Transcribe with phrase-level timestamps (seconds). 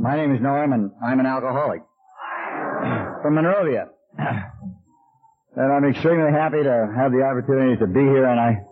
[0.00, 1.82] My name is Norm, and I'm an alcoholic
[3.20, 3.88] from Monrovia.
[4.16, 8.64] And I'm extremely happy to have the opportunity to be here, and I,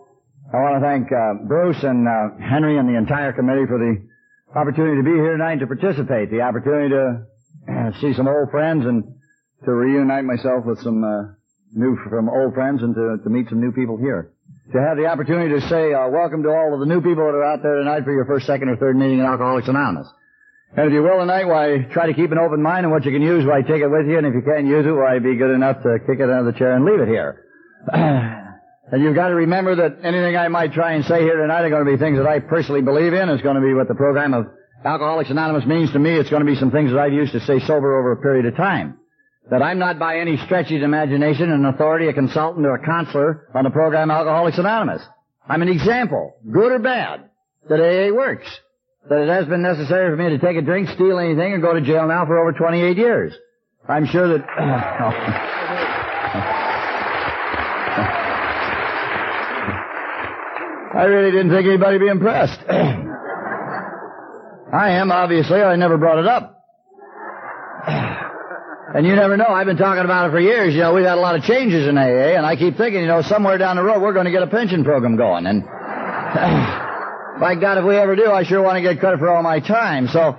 [0.51, 4.01] I want to thank uh, Bruce and uh, Henry and the entire committee for the
[4.57, 7.21] opportunity to be here tonight to participate, the opportunity to
[7.69, 9.03] uh, see some old friends and
[9.65, 11.29] to reunite myself with some uh,
[11.75, 14.33] new from old friends and to, to meet some new people here
[14.73, 17.37] to have the opportunity to say uh, welcome to all of the new people that
[17.37, 20.07] are out there tonight for your first, second, or third meeting in Alcoholics Anonymous.
[20.75, 23.11] And if you will tonight, why try to keep an open mind and what you
[23.11, 25.35] can use, why take it with you, and if you can't use it, why be
[25.35, 27.45] good enough to kick it out of the chair and leave it here.
[27.91, 31.69] and you've got to remember that anything I might try and say here tonight are
[31.69, 33.29] going to be things that I personally believe in.
[33.29, 34.45] It's going to be what the program of
[34.85, 36.15] Alcoholics Anonymous means to me.
[36.15, 38.45] It's going to be some things that I've used to stay sober over a period
[38.45, 38.99] of time
[39.49, 43.47] that I'm not by any stretch of imagination an authority, a consultant, or a counselor
[43.53, 45.01] on the program Alcoholics Anonymous.
[45.47, 47.29] I'm an example, good or bad,
[47.67, 48.47] that AA works.
[49.09, 51.73] That it has been necessary for me to take a drink, steal anything, and go
[51.73, 53.33] to jail now for over 28 years.
[53.87, 54.45] I'm sure that...
[60.95, 62.59] I really didn't think anybody'd be impressed.
[64.71, 65.59] I am, obviously.
[65.59, 66.55] I never brought it up.
[68.91, 69.45] And you never know.
[69.45, 70.73] I've been talking about it for years.
[70.73, 73.07] You know, we've had a lot of changes in AA, and I keep thinking, you
[73.07, 75.45] know, somewhere down the road we're going to get a pension program going.
[75.45, 75.63] And
[77.39, 79.59] by God, if we ever do, I sure want to get credit for all my
[79.59, 80.07] time.
[80.07, 80.37] So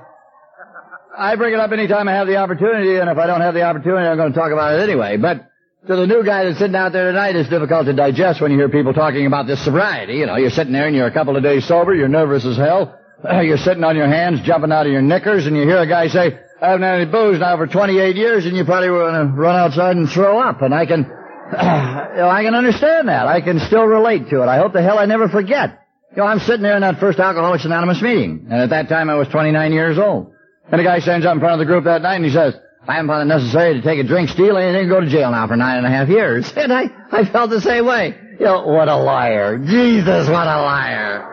[1.17, 3.62] I bring it up anytime I have the opportunity, and if I don't have the
[3.62, 5.16] opportunity, I'm going to talk about it anyway.
[5.16, 5.50] But
[5.87, 8.59] to the new guy that's sitting out there tonight, it's difficult to digest when you
[8.59, 10.15] hear people talking about this sobriety.
[10.15, 12.56] You know, you're sitting there and you're a couple of days sober, you're nervous as
[12.56, 12.99] hell,
[13.43, 16.09] you're sitting on your hands, jumping out of your knickers, and you hear a guy
[16.09, 19.34] say, I haven't had any booze now for 28 years, and you probably want to
[19.34, 20.60] run outside and throw up.
[20.60, 23.27] And I can, you know, I can understand that.
[23.27, 24.47] I can still relate to it.
[24.47, 25.79] I hope the hell I never forget.
[26.10, 29.09] You know, I'm sitting there in that first Alcoholics Anonymous meeting, and at that time
[29.09, 30.32] I was 29 years old.
[30.71, 32.54] And a guy stands up in front of the group that night and he says,
[32.87, 35.31] I haven't found it necessary to take a drink, steal anything, and go to jail
[35.31, 36.53] now for nine and a half years.
[36.56, 38.16] And I, I felt the same way.
[38.38, 39.59] You know, what a liar.
[39.59, 41.26] Jesus, what a liar.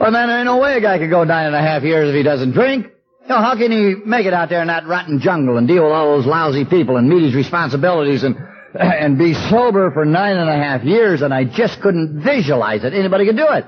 [0.00, 2.08] Well, man, there ain't no way a guy could go nine and a half years
[2.08, 2.86] if he doesn't drink.
[2.86, 5.84] You know, how can he make it out there in that rotten jungle and deal
[5.84, 8.36] with all those lousy people and meet his responsibilities and
[8.74, 12.94] and be sober for nine and a half years and I just couldn't visualize it.
[12.94, 13.66] Anybody could do it.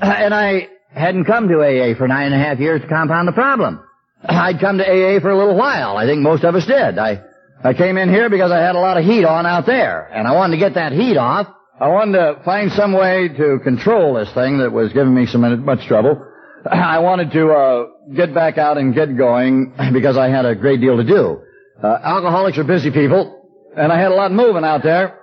[0.00, 3.32] And I hadn't come to AA for nine and a half years to compound the
[3.32, 3.82] problem.
[4.24, 5.96] I'd come to AA for a little while.
[5.96, 6.98] I think most of us did.
[6.98, 7.22] I,
[7.62, 10.26] I came in here because I had a lot of heat on out there and
[10.26, 11.48] I wanted to get that heat off.
[11.80, 15.38] I wanted to find some way to control this thing that was giving me so
[15.38, 16.24] much trouble.
[16.70, 20.80] I wanted to uh, get back out and get going because I had a great
[20.80, 21.42] deal to do.
[21.82, 25.16] Uh, alcoholics are busy people, and I had a lot moving out there,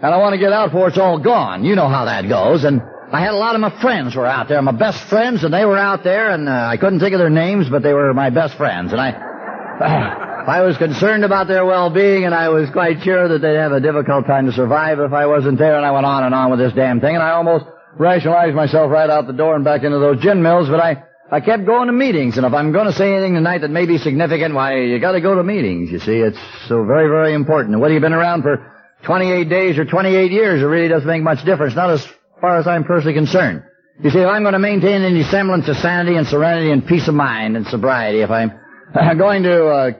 [0.00, 1.62] and I want to get out before it's all gone.
[1.62, 2.80] You know how that goes, and
[3.14, 5.64] I had a lot of my friends were out there, my best friends, and they
[5.64, 8.30] were out there, and uh, I couldn't think of their names, but they were my
[8.30, 9.12] best friends, and I,
[10.48, 13.78] I was concerned about their well-being, and I was quite sure that they'd have a
[13.78, 16.58] difficult time to survive if I wasn't there, and I went on and on with
[16.58, 17.66] this damn thing, and I almost
[17.96, 21.38] rationalized myself right out the door and back into those gin mills, but I, I
[21.38, 23.98] kept going to meetings, and if I'm going to say anything tonight that may be
[23.98, 26.18] significant, why, you gotta go to meetings, you see.
[26.18, 27.78] It's so very, very important.
[27.78, 28.72] Whether you've been around for
[29.04, 32.04] 28 days or 28 years, it really doesn't make much difference, not as
[32.40, 33.62] far as I'm personally concerned.
[34.02, 37.06] You see, if I'm going to maintain any semblance of sanity and serenity and peace
[37.06, 38.52] of mind and sobriety, if I'm
[39.18, 39.90] going to uh,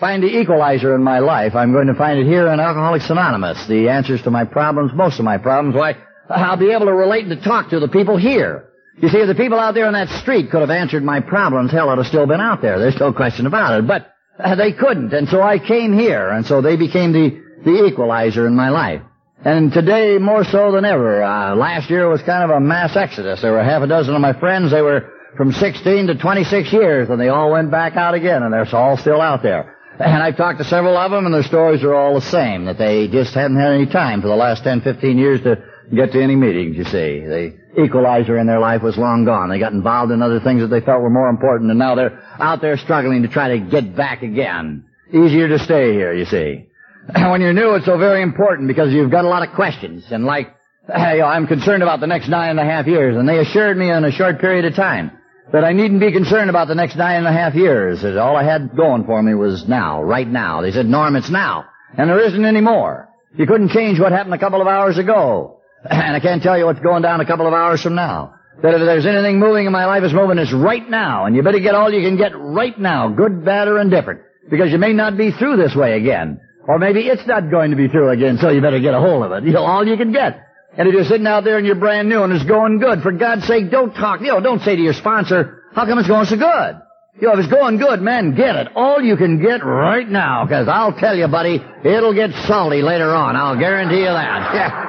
[0.00, 3.66] find the equalizer in my life, I'm going to find it here in Alcoholics Anonymous.
[3.66, 5.96] The answers to my problems, most of my problems, why,
[6.30, 8.70] I'll be able to relate and to talk to the people here.
[9.00, 11.72] You see, if the people out there on that street could have answered my problems,
[11.72, 12.78] hell, I'd have still been out there.
[12.78, 13.86] There's no question about it.
[13.86, 17.84] But uh, they couldn't, and so I came here, and so they became the, the
[17.86, 19.02] equalizer in my life.
[19.44, 23.42] And today, more so than ever, uh, last year was kind of a mass exodus.
[23.42, 24.70] There were half a dozen of my friends.
[24.70, 28.52] They were from 16 to 26 years, and they all went back out again, and
[28.52, 29.76] they're all still out there.
[29.98, 32.78] And I've talked to several of them, and their stories are all the same, that
[32.78, 35.56] they just hadn't had any time for the last 10, 15 years to
[35.94, 37.20] get to any meetings, you see.
[37.20, 39.48] The equalizer in their life was long gone.
[39.50, 42.22] They got involved in other things that they felt were more important, and now they're
[42.38, 44.84] out there struggling to try to get back again.
[45.12, 46.68] Easier to stay here, you see.
[47.14, 50.24] when you're new, it's so very important because you've got a lot of questions, and
[50.24, 50.54] like,
[50.88, 54.04] I'm concerned about the next nine and a half years, and they assured me in
[54.04, 55.10] a short period of time
[55.52, 58.02] that I needn't be concerned about the next nine and a half years.
[58.02, 60.62] That all I had going for me was now, right now.
[60.62, 61.66] They said, Norm, it's now.
[61.96, 63.08] And there isn't any more.
[63.36, 65.58] You couldn't change what happened a couple of hours ago.
[65.90, 68.36] And I can't tell you what's going down a couple of hours from now.
[68.62, 71.24] That if there's anything moving in my life, it's moving, it's right now.
[71.24, 74.20] And you better get all you can get right now, good, bad, or indifferent.
[74.48, 76.40] Because you may not be through this way again.
[76.66, 79.24] Or maybe it's not going to be through again, so you better get a hold
[79.24, 79.44] of it.
[79.44, 80.46] You know, all you can get.
[80.76, 83.12] And if you're sitting out there and you're brand new and it's going good, for
[83.12, 86.26] God's sake, don't talk, you know, don't say to your sponsor, how come it's going
[86.26, 86.80] so good?
[87.20, 88.68] You know, if it's going good, man, get it.
[88.74, 93.10] All you can get right now, because I'll tell you, buddy, it'll get salty later
[93.14, 93.36] on.
[93.36, 94.88] I'll guarantee you that.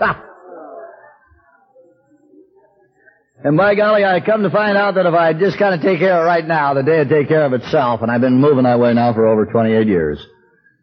[0.00, 0.22] Yeah.
[3.44, 5.98] And by golly, I come to find out that if I just kind of take
[5.98, 8.40] care of it right now, the day would take care of itself, and I've been
[8.40, 10.24] moving that way now for over 28 years.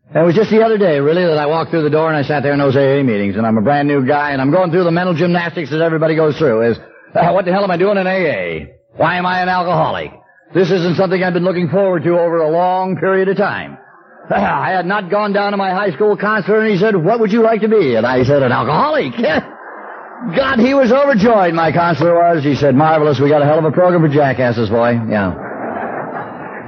[0.10, 2.18] And it was just the other day, really, that I walked through the door and
[2.18, 4.50] I sat there in those AA meetings, and I'm a brand new guy, and I'm
[4.50, 6.72] going through the mental gymnastics that everybody goes through.
[6.72, 6.80] Is,
[7.14, 8.74] uh, what the hell am I doing in AA?
[8.96, 10.12] Why am I an alcoholic?
[10.54, 13.78] This isn't something I've been looking forward to over a long period of time.
[14.32, 17.32] I had not gone down to my high school counselor and he said, what would
[17.32, 17.94] you like to be?
[17.96, 19.14] And I said, an alcoholic.
[20.36, 22.44] God, he was overjoyed, my counselor was.
[22.44, 25.00] He said, marvelous, we got a hell of a program for jackasses, boy.
[25.08, 25.49] Yeah.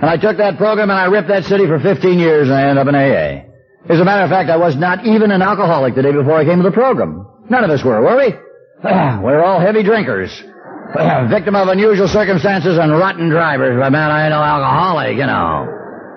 [0.02, 2.64] And I took that program and I ripped that city for 15 years and I
[2.64, 3.46] ended up in AA.
[3.88, 6.44] As a matter of fact, I was not even an alcoholic the day before I
[6.44, 7.28] came to the program.
[7.50, 8.34] None of us were, were we?
[8.84, 10.32] We're all heavy drinkers.
[11.30, 13.78] Victim of unusual circumstances and rotten drivers.
[13.80, 15.70] But man, I ain't no alcoholic, you know.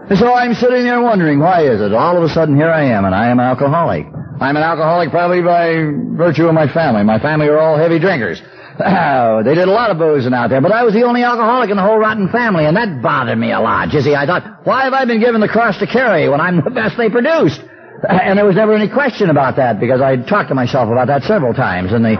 [0.08, 1.92] And so I'm sitting there wondering, why is it?
[1.92, 4.06] All of a sudden here I am and I am an alcoholic.
[4.40, 5.76] I'm an alcoholic probably by
[6.16, 7.04] virtue of my family.
[7.04, 8.40] My family are all heavy drinkers.
[8.74, 11.70] Oh, they did a lot of boozing out there, but I was the only alcoholic
[11.70, 13.90] in the whole rotten family, and that bothered me a lot.
[13.90, 16.70] See, I thought, why have I been given the cross to carry when I'm the
[16.70, 17.62] best they produced?
[18.08, 21.22] And there was never any question about that because I talked to myself about that
[21.22, 22.16] several times, and the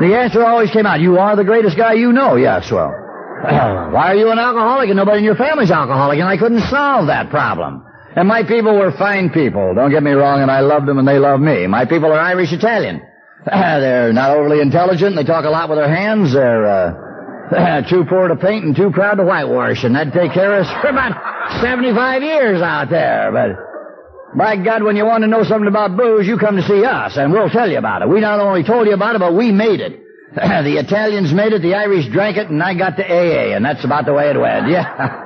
[0.00, 2.36] the answer always came out, you are the greatest guy you know.
[2.36, 2.90] Yes, well,
[3.94, 6.18] why are you an alcoholic and nobody in your family's alcoholic?
[6.18, 7.84] And I couldn't solve that problem.
[8.16, 9.74] And my people were fine people.
[9.74, 11.66] Don't get me wrong, and I loved them and they loved me.
[11.66, 13.02] My people are Irish Italian.
[13.46, 15.16] They're not overly intelligent.
[15.16, 16.32] They talk a lot with their hands.
[16.32, 20.54] They're uh, too poor to paint and too proud to whitewash, and that'd take care
[20.58, 23.30] of us for about 75 years out there.
[23.32, 26.84] But by God, when you want to know something about booze, you come to see
[26.84, 28.08] us, and we'll tell you about it.
[28.08, 30.00] We not only told you about it, but we made it.
[30.34, 33.84] the Italians made it, the Irish drank it, and I got to AA, and that's
[33.84, 34.68] about the way it went.
[34.70, 35.20] Yeah.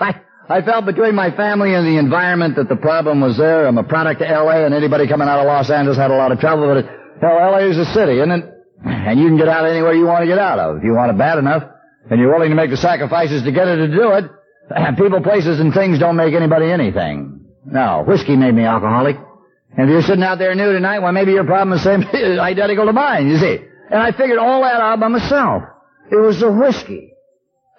[0.00, 3.66] I, I felt between my family and the environment that the problem was there.
[3.66, 6.32] I'm a product of L.A., and anybody coming out of Los Angeles had a lot
[6.32, 6.99] of trouble with it.
[7.20, 7.68] Hell, L.A.
[7.68, 8.44] is a city, isn't it?
[8.84, 10.78] And you can get out anywhere you want to get out of.
[10.78, 11.64] If you want it bad enough,
[12.08, 14.24] and you're willing to make the sacrifices to get it to do it,
[14.96, 17.44] people, places, and things don't make anybody anything.
[17.66, 19.16] No, whiskey made me alcoholic.
[19.76, 22.86] And if you're sitting out there new tonight, well, maybe your problem is same, identical
[22.86, 23.58] to mine, you see.
[23.90, 25.64] And I figured all that out by myself.
[26.10, 27.12] It was the whiskey.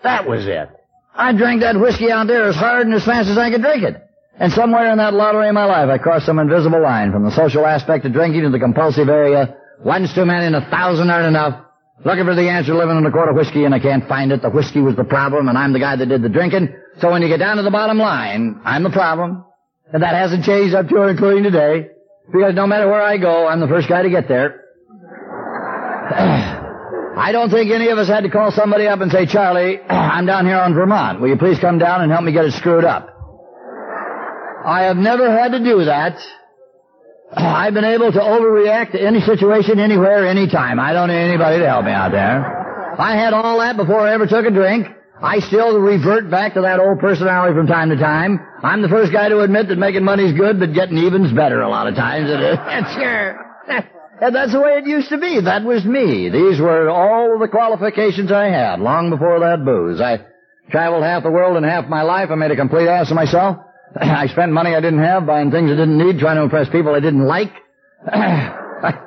[0.04, 0.70] That was it.
[1.14, 3.84] I drank that whiskey out there as hard and as fast as I could drink
[3.84, 4.08] it.
[4.40, 7.32] And somewhere in that lottery of my life, I crossed some invisible line from the
[7.32, 9.58] social aspect of drinking to the compulsive area.
[9.84, 11.66] One's too many and a thousand aren't enough.
[12.04, 14.42] Looking for the answer living in a quart of whiskey and I can't find it.
[14.42, 16.74] The whiskey was the problem and I'm the guy that did the drinking.
[17.00, 19.46] So when you get down to the bottom line, I'm the problem.
[19.94, 21.90] And that hasn't changed up to including today.
[22.32, 24.62] Because no matter where I go, I'm the first guy to get there.
[27.18, 30.26] I don't think any of us had to call somebody up and say, Charlie, I'm
[30.26, 31.20] down here on Vermont.
[31.22, 33.11] Will you please come down and help me get it screwed up?
[34.66, 36.18] I have never had to do that.
[37.34, 40.80] I've been able to overreact to any situation, anywhere, anytime.
[40.80, 42.60] I don't need anybody to help me out there.
[43.00, 44.88] I had all that before I ever took a drink.
[45.22, 48.40] I still revert back to that old personality from time to time.
[48.64, 51.70] I'm the first guy to admit that making money's good, but getting even's better a
[51.70, 52.28] lot of times.
[52.30, 53.48] That's sure.
[54.22, 55.42] And that's the way it used to be.
[55.42, 56.30] That was me.
[56.30, 60.00] These were all the qualifications I had long before that booze.
[60.00, 60.20] I
[60.70, 62.30] traveled half the world in half my life.
[62.30, 63.58] I made a complete ass of myself.
[63.96, 66.94] I spent money I didn't have buying things I didn't need, trying to impress people
[66.94, 67.52] I didn't like.
[68.08, 69.00] I,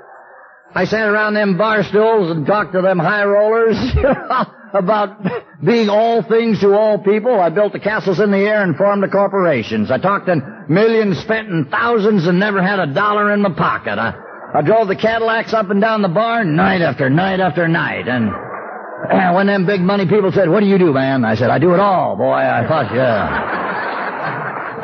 [0.74, 3.76] I sat around them bar stools and talked to them high rollers
[4.74, 5.20] about
[5.64, 7.40] being all things to all people.
[7.40, 9.90] I built the castles in the air and formed the corporations.
[9.90, 13.98] I talked to millions spent in thousands and never had a dollar in my pocket.
[13.98, 14.14] I,
[14.54, 18.08] I drove the Cadillacs up and down the barn night after night after night.
[18.08, 18.30] And
[19.36, 21.24] when them big money people said, what do you do, man?
[21.24, 22.32] I said, I do it all, boy.
[22.32, 23.93] I thought, yeah.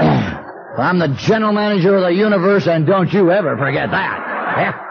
[0.78, 4.57] I'm the general manager of the universe, and don't you ever forget that.
[4.59, 4.90] Yeah.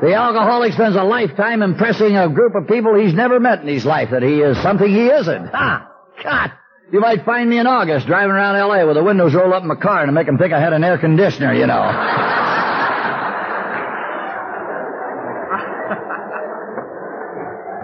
[0.00, 3.84] The alcoholic spends a lifetime impressing a group of people he's never met in his
[3.84, 5.50] life that he is something he isn't.
[5.52, 5.90] Ah,
[6.22, 6.52] God.
[6.92, 8.86] You might find me in August driving around L.A.
[8.86, 10.84] with the windows rolled up in my car to make them think I had an
[10.84, 11.82] air conditioner, you know.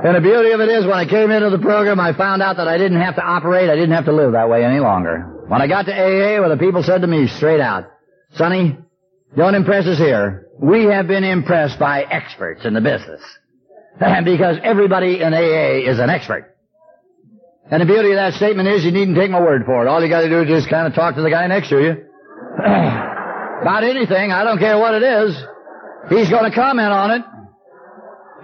[0.04, 2.58] And the beauty of it is, when I came into the program, I found out
[2.58, 5.34] that I didn't have to operate, I didn't have to live that way any longer.
[5.48, 7.90] When I got to AA, well, the people said to me straight out,
[8.34, 8.78] Sonny,
[9.36, 10.48] don't impress us here.
[10.58, 13.20] We have been impressed by experts in the business.
[14.00, 16.50] And because everybody in AA is an expert.
[17.70, 19.88] And the beauty of that statement is you needn't take my word for it.
[19.88, 21.92] All you gotta do is just kind of talk to the guy next to you.
[22.58, 25.36] About anything, I don't care what it is.
[26.10, 27.22] He's gonna comment on it.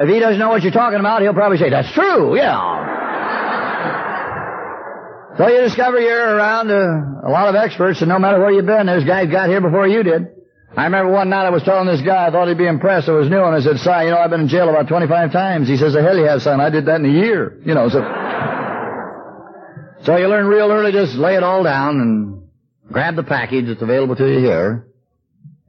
[0.00, 2.99] If he doesn't know what you're talking about, he'll probably say, that's true, yeah.
[5.38, 8.66] So you discover you're around uh, a lot of experts, and no matter where you've
[8.66, 10.28] been, there's guys got here before you did.
[10.76, 13.08] I remember one night I was telling this guy I thought he'd be impressed.
[13.08, 15.32] I was new, and I said, "Si, you know I've been in jail about 25
[15.32, 16.60] times." He says, "The hell you have, son?
[16.60, 18.00] I did that in a year." You know, so
[20.04, 22.42] so you learn real early, just lay it all down and
[22.90, 24.86] grab the package that's available to you here,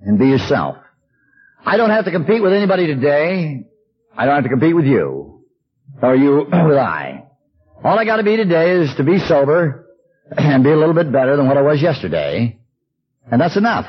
[0.02, 0.78] and be yourself.
[1.66, 3.66] I don't have to compete with anybody today.
[4.16, 5.44] I don't have to compete with you,
[6.02, 7.26] or you with I.
[7.84, 9.88] All I gotta be today is to be sober
[10.38, 12.60] and be a little bit better than what I was yesterday,
[13.32, 13.88] and that's enough.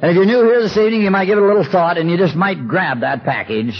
[0.00, 2.10] And if you're new here this evening, you might give it a little thought and
[2.10, 3.78] you just might grab that package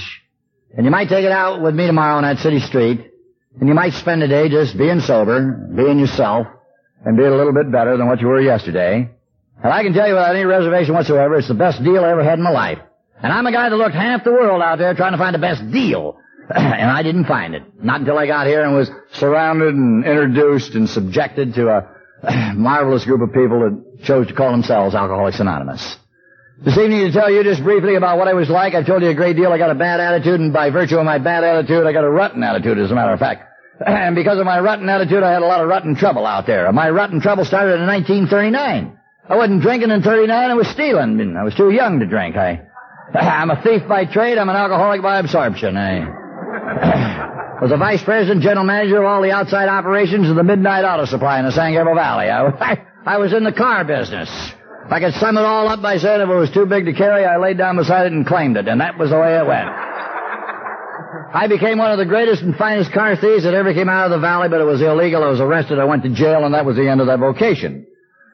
[0.77, 3.11] and you might take it out with me tomorrow on that city street
[3.59, 6.47] and you might spend the day just being sober, being yourself,
[7.05, 9.11] and being a little bit better than what you were yesterday.
[9.65, 12.23] And I can tell you without any reservation whatsoever, it's the best deal I ever
[12.23, 12.79] had in my life.
[13.21, 15.41] And I'm a guy that looked half the world out there trying to find the
[15.41, 16.19] best deal.
[16.57, 17.63] and I didn't find it.
[17.83, 23.05] Not until I got here and was surrounded and introduced and subjected to a marvelous
[23.05, 25.97] group of people that chose to call themselves Alcoholics Anonymous.
[26.65, 28.75] This evening to tell you just briefly about what I was like.
[28.75, 29.51] I've told you a great deal.
[29.51, 32.11] I got a bad attitude, and by virtue of my bad attitude, I got a
[32.11, 33.49] rotten attitude, as a matter of fact.
[33.85, 36.71] And because of my rotten attitude, I had a lot of rotten trouble out there.
[36.71, 38.97] My rotten trouble started in 1939.
[39.29, 41.37] I wasn't drinking in 39, I was stealing.
[41.37, 42.37] I was too young to drink.
[42.37, 42.61] I,
[43.15, 45.77] I'm a thief by trade, I'm an alcoholic by absorption.
[45.77, 46.22] I
[47.63, 51.05] was the vice president, general manager of all the outside operations of the Midnight Auto
[51.05, 52.27] Supply in the San Gabriel Valley.
[52.27, 54.29] I, I, I was in the car business.
[54.85, 56.93] If I could sum it all up by saying if it was too big to
[56.93, 59.47] carry, I laid down beside it and claimed it, and that was the way it
[59.47, 59.69] went.
[61.35, 64.11] I became one of the greatest and finest car thieves that ever came out of
[64.11, 65.23] the valley, but it was illegal.
[65.23, 65.79] I was arrested.
[65.79, 67.87] I went to jail, and that was the end of that vocation.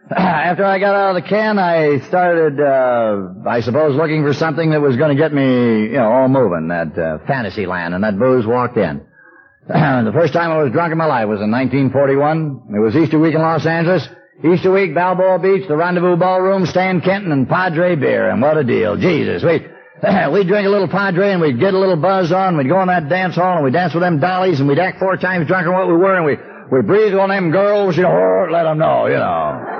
[0.16, 4.70] After I got out of the can, I started, uh, I suppose, looking for something
[4.70, 6.68] that was going to get me, you know, all moving.
[6.68, 9.04] That uh, fantasy land, and that booze walked in.
[9.68, 12.72] the first time I was drunk in my life was in 1941.
[12.74, 14.08] It was Easter week in Los Angeles.
[14.42, 18.64] Easter week, Balboa Beach, the Rendezvous Ballroom, Stan Kenton, and Padre beer, and what a
[18.64, 18.96] deal.
[18.96, 19.60] Jesus, we,
[20.32, 22.88] we'd drink a little Padre and we'd get a little buzz on, we'd go in
[22.88, 25.68] that dance hall and we'd dance with them dollies and we'd act four times drunker
[25.68, 26.36] than what we were and we,
[26.72, 29.77] we breathe on them girls, you know, let them know, you know.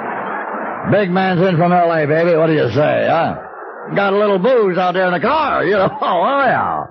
[0.90, 3.36] Big man's in from L.A., baby, what do you say, huh?
[3.94, 6.84] Got a little booze out there in the car, you know, oh yeah.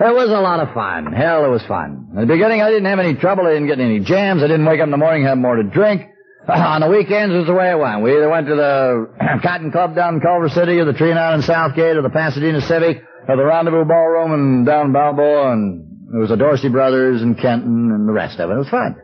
[0.00, 1.12] It was a lot of fun.
[1.12, 2.08] Hell, it was fun.
[2.14, 3.46] In the beginning, I didn't have any trouble.
[3.46, 4.44] I didn't get any jams.
[4.44, 6.02] I didn't wake up in the morning have more to drink.
[6.48, 8.02] On the weekends is the way it went.
[8.02, 9.10] We either went to the
[9.42, 13.02] Cotton Club down in Culver City, or the Tree in Southgate, or the Pasadena Civic,
[13.26, 17.36] or the Rendezvous Ballroom and down in Balboa, and there was the Dorsey Brothers and
[17.36, 18.54] Kenton and the rest of it.
[18.54, 18.96] It was fun.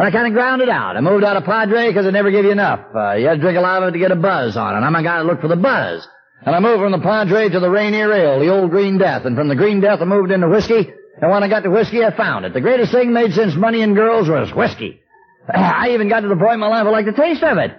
[0.00, 0.96] I kind of ground it out.
[0.96, 2.80] I moved out of Padre because it never gave you enough.
[2.94, 4.86] Uh, you had to drink a lot of it to get a buzz on it.
[4.86, 6.06] I'm a guy that looked for the buzz.
[6.46, 9.24] And I moved from the Padre to the Rainier Ale, the old Green Death.
[9.24, 10.92] And from the Green Death I moved into whiskey.
[11.20, 12.54] And when I got to whiskey, I found it.
[12.54, 15.00] The greatest thing made since money and girls was whiskey.
[15.52, 17.72] I even got to the point in my life I like the taste of it.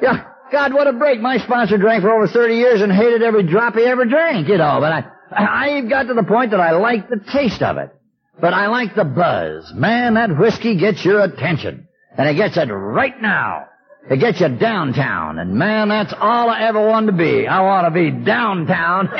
[0.00, 1.20] Yeah, God, what a break.
[1.20, 4.58] My sponsor drank for over 30 years and hated every drop he ever drank, you
[4.58, 7.90] know, but I, I got to the point that I like the taste of it.
[8.40, 9.72] But I like the buzz.
[9.74, 11.88] Man, that whiskey gets your attention.
[12.16, 13.66] And it gets it right now.
[14.10, 15.38] It gets you downtown.
[15.38, 17.46] And man, that's all I ever wanted to be.
[17.46, 19.08] I want to be downtown.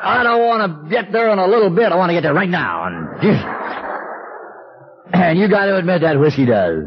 [0.00, 1.92] And I don't want to get there in a little bit.
[1.92, 2.86] I want to get there right now.
[2.86, 3.06] And,
[5.12, 6.84] and you got to admit that whiskey does.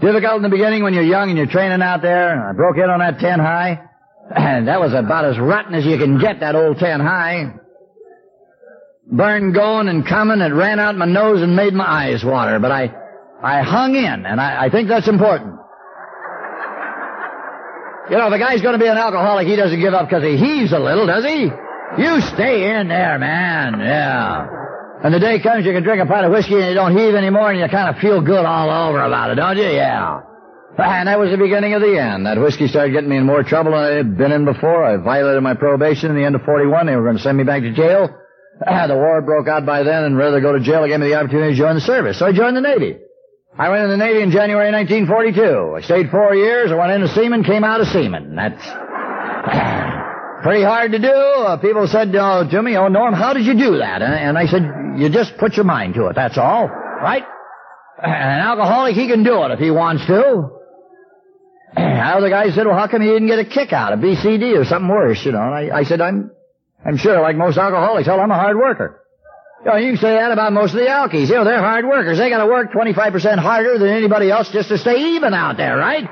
[0.00, 2.48] Difficult in the beginning when you're young and you're training out there.
[2.48, 3.82] I broke in on that 10 high.
[4.28, 7.54] And that was about as rotten as you can get, that old 10 high.
[9.06, 10.40] Burned going and coming.
[10.40, 12.58] It ran out my nose and made my eyes water.
[12.58, 12.92] But I,
[13.42, 15.56] I hung in, and I, I think that's important.
[18.10, 20.22] You know, if a guy's going to be an alcoholic, he doesn't give up because
[20.22, 21.50] he heaves a little, does he?
[21.98, 23.80] You stay in there, man.
[23.80, 24.46] Yeah.
[25.02, 27.14] And the day comes you can drink a pint of whiskey and you don't heave
[27.14, 29.70] anymore and you kind of feel good all over about it, don't you?
[29.70, 30.20] Yeah.
[30.78, 32.26] Ah, and that was the beginning of the end.
[32.26, 34.84] That whiskey started getting me in more trouble than I had been in before.
[34.84, 36.86] I violated my probation in the end of 41.
[36.86, 38.08] They were going to send me back to jail.
[38.58, 41.14] The war broke out by then and rather go to jail, they gave me the
[41.14, 42.18] opportunity to join the service.
[42.18, 42.96] So I joined the Navy.
[43.58, 45.76] I went in the Navy in January 1942.
[45.76, 46.70] I stayed four years.
[46.70, 48.36] I went into seaman, came out a seaman.
[48.36, 48.62] That's
[50.42, 51.08] pretty hard to do.
[51.08, 54.46] Uh, people said uh, to me, "Oh, Norm, how did you do that?" And I
[54.46, 54.62] said,
[54.96, 56.68] you just put your mind to it, that's all.
[56.68, 57.22] Right?
[58.02, 60.50] An alcoholic, he can do it if he wants to.
[61.76, 64.56] Now the guy said, well, how come you didn't get a kick out of BCD
[64.58, 65.42] or something worse, you know?
[65.42, 66.30] And I, I said, I'm,
[66.86, 69.02] I'm sure like most alcoholics, hell, I'm a hard worker.
[69.64, 71.28] You know, you can say that about most of the alkies.
[71.28, 72.18] You know, they're hard workers.
[72.18, 76.08] They gotta work 25% harder than anybody else just to stay even out there, right?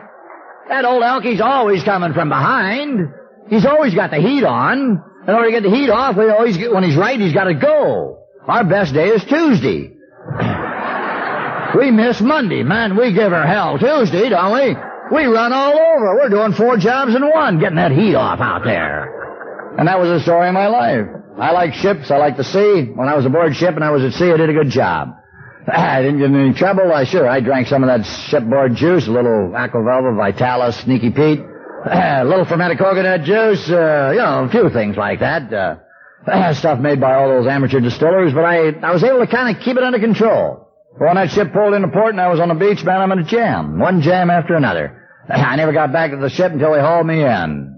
[0.68, 3.12] That old alkie's always coming from behind.
[3.48, 5.02] He's always got the heat on.
[5.28, 7.54] In order to get the heat off, we always get, when he's right, he's gotta
[7.54, 8.26] go.
[8.48, 9.92] Our best day is Tuesday.
[11.78, 12.62] we miss Monday.
[12.62, 14.74] Man, we give her hell Tuesday, don't we?
[15.16, 16.16] We run all over.
[16.16, 19.23] We're doing four jobs in one, getting that heat off out there.
[19.76, 21.06] And that was the story of my life.
[21.38, 22.10] I like ships.
[22.10, 22.92] I like the sea.
[22.94, 25.16] When I was aboard ship and I was at sea, I did a good job.
[25.68, 26.92] I didn't get in any trouble.
[26.92, 31.10] I sure I drank some of that shipboard juice, a little Aqua Velva, Vitalis, Sneaky
[31.10, 31.40] Pete,
[31.90, 35.52] a little fermented coconut juice, uh, you know, a few things like that.
[35.52, 39.54] Uh, stuff made by all those amateur distillers, but I I was able to kind
[39.54, 40.68] of keep it under control.
[40.96, 43.18] When that ship pulled into port and I was on the beach, man, I'm in
[43.18, 43.80] a jam.
[43.80, 45.00] One jam after another.
[45.28, 47.73] I never got back to the ship until they hauled me in.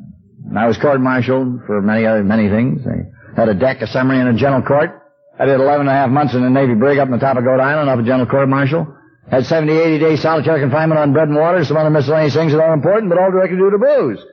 [0.58, 2.86] I was court-martialed for many other, many things.
[2.86, 5.02] I had a deck, a summary, and a general court.
[5.38, 7.36] I did 11 and a half months in the Navy brig up on the top
[7.36, 8.96] of Goat Island off a general court-martial.
[9.30, 12.60] Had 70, 80 days solitary confinement on bread and water, some other miscellaneous things that
[12.60, 14.24] aren't important, but all directly due to booze.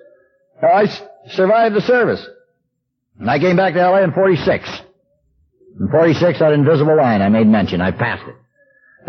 [0.62, 0.86] I
[1.32, 2.26] survived the service.
[3.20, 4.04] And I came back to L.A.
[4.04, 4.70] in 46.
[5.80, 7.82] In 46, that invisible line I made mention.
[7.82, 8.36] I passed it.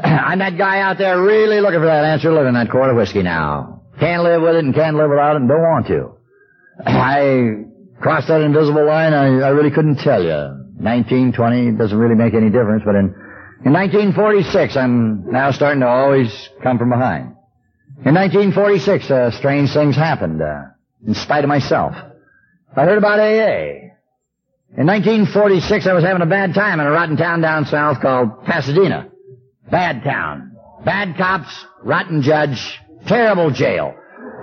[0.04, 3.22] I'm that guy out there really looking for that answer living that quart of whiskey
[3.22, 3.82] now.
[4.00, 6.13] Can't live with it and can't live without it and don't want to.
[6.78, 7.64] I
[8.00, 10.64] crossed that invisible line, I, I really couldn't tell you.
[10.78, 13.14] 19, 20, doesn't really make any difference, but in,
[13.64, 17.36] in 1946, I'm now starting to always come from behind.
[18.04, 20.62] In 1946, uh, strange things happened, uh,
[21.06, 21.94] in spite of myself.
[22.76, 23.84] I heard about AA.
[24.76, 28.44] In 1946, I was having a bad time in a rotten town down south called
[28.44, 29.08] Pasadena.
[29.70, 30.56] Bad town.
[30.84, 33.94] Bad cops, rotten judge, terrible jail.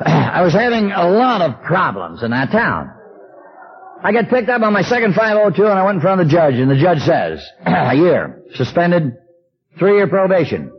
[0.06, 2.92] I was having a lot of problems in that town.
[4.04, 6.32] I got picked up on my second 502 and I went in front of the
[6.32, 9.18] judge and the judge says, a year, suspended,
[9.78, 10.72] three year probation.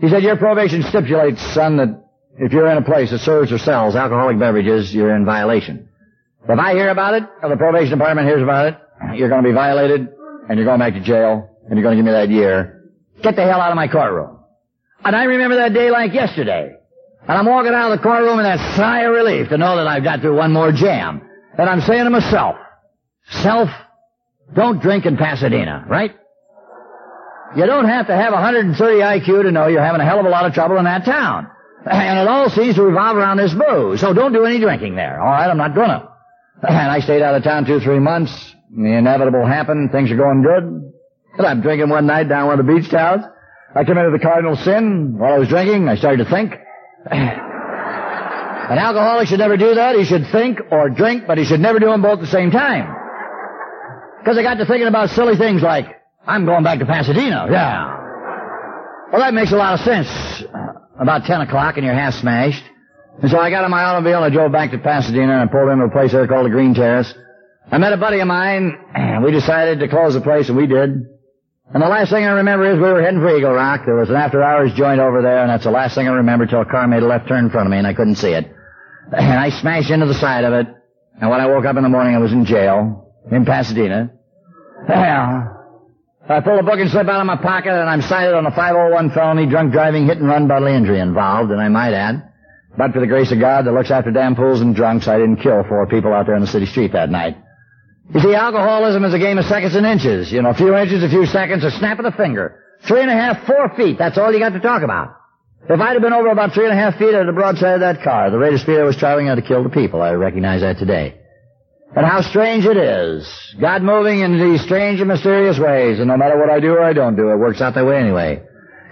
[0.00, 2.04] He said, your probation stipulates, son, that
[2.38, 5.88] if you're in a place that serves or sells alcoholic beverages, you're in violation.
[6.48, 8.78] If I hear about it, or the probation department hears about it,
[9.14, 10.08] you're going to be violated,
[10.48, 12.74] and you're going back to jail, and you're going to give me that year,
[13.22, 14.38] Get the hell out of my courtroom.
[15.04, 16.76] And I remember that day like yesterday.
[17.26, 19.86] And I'm walking out of the courtroom in that sigh of relief to know that
[19.86, 21.22] I've got through one more jam.
[21.56, 22.56] And I'm saying to myself,
[23.30, 23.70] self,
[24.54, 26.14] don't drink in Pasadena, right?
[27.56, 30.28] You don't have to have 130 IQ to know you're having a hell of a
[30.28, 31.50] lot of trouble in that town.
[31.86, 34.00] And it all seems to revolve around this booze.
[34.00, 35.20] So don't do any drinking there.
[35.20, 36.08] All right, I'm not gonna.
[36.62, 38.32] And I stayed out of town two, three months.
[38.70, 39.92] The inevitable happened.
[39.92, 40.92] Things are going good.
[41.36, 43.24] And I'm drinking one night down one of the beach towns.
[43.74, 45.18] I committed the cardinal sin.
[45.18, 46.54] While I was drinking, I started to think.
[48.70, 49.94] An alcoholic should never do that.
[49.94, 52.50] He should think or drink, but he should never do them both at the same
[52.50, 52.94] time.
[54.20, 55.84] Because I got to thinking about silly things like,
[56.26, 57.46] I'm going back to Pasadena.
[57.50, 57.94] Yeah.
[59.12, 60.08] Well, that makes a lot of sense.
[60.98, 62.64] About 10 o'clock and you're half smashed.
[63.20, 65.52] And so I got in my automobile and I drove back to Pasadena and I
[65.52, 67.12] pulled into a place there called the Green Terrace.
[67.70, 70.66] I met a buddy of mine and we decided to close the place and we
[70.66, 71.13] did.
[71.72, 73.82] And the last thing I remember is we were heading for Eagle Rock.
[73.86, 76.46] There was an after hours joint over there, and that's the last thing I remember
[76.46, 78.32] till a car made a left turn in front of me and I couldn't see
[78.32, 78.50] it.
[79.12, 80.66] And I smashed into the side of it.
[81.20, 84.10] And when I woke up in the morning, I was in jail in Pasadena.
[84.88, 85.50] Well,
[86.28, 88.50] I pulled a book and slip out of my pocket, and I'm cited on a
[88.50, 91.50] 501 felony, drunk driving, hit and run, bodily injury involved.
[91.50, 92.32] And I might add,
[92.78, 95.42] but for the grace of God that looks after damn fools and drunks, I didn't
[95.42, 97.36] kill four people out there in the city street that night.
[98.12, 100.30] You see, alcoholism is a game of seconds and inches.
[100.30, 102.60] You know, a few inches, a few seconds, a snap of the finger.
[102.86, 105.16] Three and a half, four feet, that's all you got to talk about.
[105.66, 107.80] If I'd have been over about three and a half feet at the broadside of
[107.80, 110.02] that car, the rate of speed I was traveling, I'd have killed the people.
[110.02, 111.18] I recognize that today.
[111.96, 113.26] And how strange it is.
[113.58, 116.82] God moving in these strange and mysterious ways, and no matter what I do or
[116.82, 118.42] I don't do, it works out that way anyway.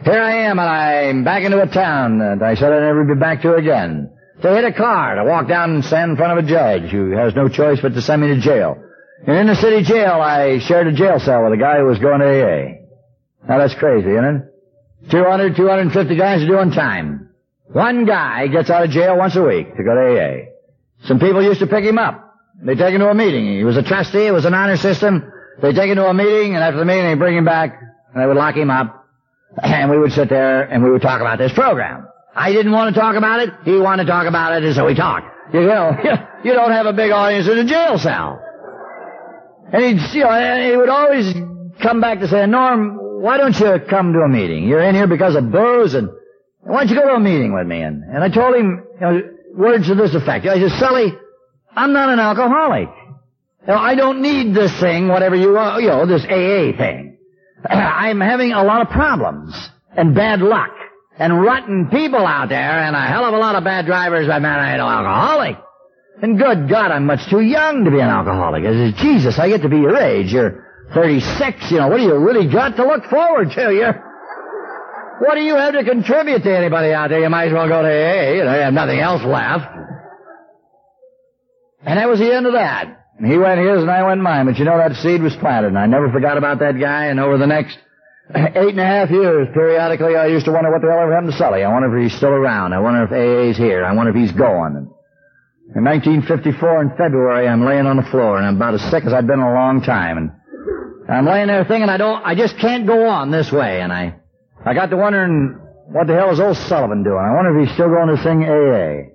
[0.04, 3.20] Here I am, and I'm back into a town that I said I'd never be
[3.20, 4.10] back to again.
[4.40, 7.10] To hit a car, to walk down and stand in front of a judge who
[7.10, 8.82] has no choice but to send me to jail.
[9.26, 12.20] In the city jail, I shared a jail cell with a guy who was going
[12.20, 12.82] to AA.
[13.48, 15.10] Now that's crazy, isn't it?
[15.10, 17.30] 200, 250 guys are doing time.
[17.66, 21.06] One guy gets out of jail once a week to go to AA.
[21.06, 22.34] Some people used to pick him up.
[22.62, 23.58] They take him to a meeting.
[23.58, 24.26] He was a trustee.
[24.26, 25.32] It was an honor system.
[25.60, 27.80] They take him to a meeting, and after the meeting, they bring him back,
[28.12, 29.06] and they would lock him up,
[29.62, 32.08] and we would sit there, and we would talk about this program.
[32.34, 33.50] I didn't want to talk about it.
[33.64, 35.26] He wanted to talk about it, and so we talked.
[35.54, 35.92] You know,
[36.44, 38.42] you don't have a big audience in a jail cell.
[39.72, 41.32] And he'd, you know, and he would always
[41.82, 44.68] come back to say, Norm, why don't you come to a meeting?
[44.68, 46.10] You're in here because of booze and
[46.60, 47.80] why don't you go to a meeting with me?
[47.80, 49.22] And, and I told him, you know,
[49.54, 50.46] words to this effect.
[50.46, 51.12] I said, Sully,
[51.74, 52.88] I'm not an alcoholic.
[53.62, 57.18] You know, I don't need this thing, whatever you, uh, you know, this AA thing.
[57.68, 59.54] I'm having a lot of problems
[59.96, 60.70] and bad luck
[61.18, 64.28] and rotten people out there and a hell of a lot of bad drivers.
[64.28, 65.56] I'm not an alcoholic.
[66.22, 68.64] And good God, I'm much too young to be an alcoholic.
[68.64, 70.32] I said, Jesus, I get to be your age.
[70.32, 73.72] You're 36, you know, what do you really got to look forward to?
[73.74, 73.92] you
[75.20, 77.20] what do you have to contribute to anybody out there?
[77.20, 79.66] You might as well go to AA, you know, you have nothing else left.
[81.84, 82.98] And that was the end of that.
[83.24, 85.78] He went his and I went mine, but you know that seed was planted, and
[85.78, 87.78] I never forgot about that guy, and over the next
[88.34, 91.32] eight and a half years, periodically, I used to wonder what the hell ever happened
[91.32, 91.62] to Sully.
[91.62, 92.72] I wonder if he's still around.
[92.72, 93.84] I wonder if AA's here.
[93.84, 94.90] I wonder if he's going.
[95.74, 99.12] In 1954 in February, I'm laying on the floor, and I'm about as sick as
[99.12, 100.30] I've been in a long time, and
[101.08, 104.16] I'm laying there thinking I don't, I just can't go on this way, and I,
[104.64, 105.58] I got to wondering
[105.92, 107.20] what the hell is old Sullivan doing?
[107.20, 109.12] I wonder if he's still going to sing AA.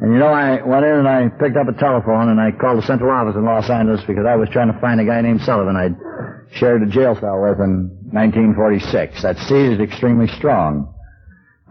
[0.00, 2.78] And you know, I went in and I picked up a telephone and I called
[2.78, 5.42] the central office in Los Angeles because I was trying to find a guy named
[5.42, 5.96] Sullivan I'd
[6.56, 9.22] shared a jail cell with in 1946.
[9.22, 10.94] That seed is extremely strong.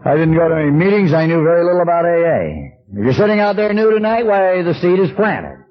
[0.04, 1.12] I didn't go to any meetings.
[1.12, 2.79] I knew very little about AA.
[2.92, 5.64] If you're sitting out there new tonight, why, the seed is planted.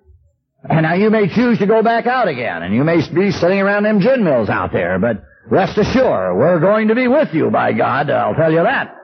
[0.63, 3.59] And now you may choose to go back out again, and you may be sitting
[3.59, 7.49] around them gin mills out there, but rest assured, we're going to be with you,
[7.49, 8.95] by God, I'll tell you that.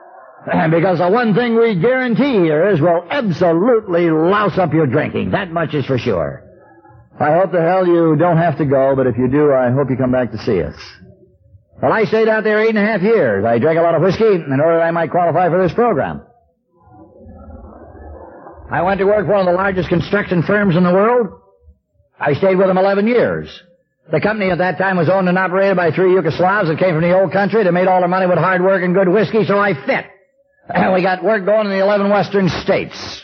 [0.70, 5.32] because the one thing we guarantee here is we'll absolutely louse up your drinking.
[5.32, 6.42] That much is for sure.
[7.18, 9.90] I hope the hell you don't have to go, but if you do, I hope
[9.90, 10.76] you come back to see us.
[11.82, 13.44] Well, I stayed out there eight and a half years.
[13.44, 16.25] I drank a lot of whiskey in order that I might qualify for this program.
[18.70, 21.40] I went to work for one of the largest construction firms in the world.
[22.18, 23.62] I stayed with them 11 years.
[24.10, 27.02] The company at that time was owned and operated by three Yugoslavs that came from
[27.02, 27.64] the old country.
[27.64, 30.06] They made all their money with hard work and good whiskey, so I fit.
[30.68, 33.22] And we got work going in the 11 western states.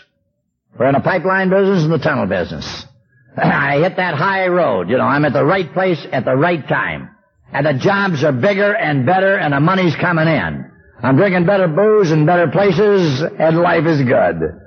[0.78, 2.85] We're in the pipeline business and the tunnel business.
[3.37, 4.90] I hit that high road.
[4.90, 7.11] You know, I'm at the right place at the right time.
[7.52, 10.70] And the jobs are bigger and better and the money's coming in.
[11.02, 14.61] I'm drinking better booze in better places and life is good.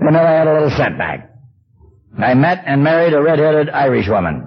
[0.00, 1.30] Then I had a little setback.
[2.18, 4.46] I met and married a red-headed Irish woman.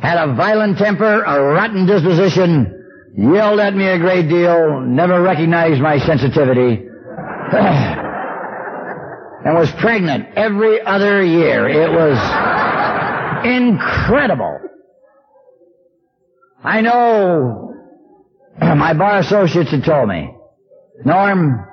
[0.00, 5.80] had a violent temper, a rotten disposition, yelled at me a great deal, never recognized
[5.80, 6.86] my sensitivity,
[9.44, 11.68] and was pregnant every other year.
[11.68, 12.16] It was
[13.44, 14.60] incredible.
[16.62, 17.74] I know
[18.60, 20.34] my bar associates had told me,
[21.04, 21.66] Norm,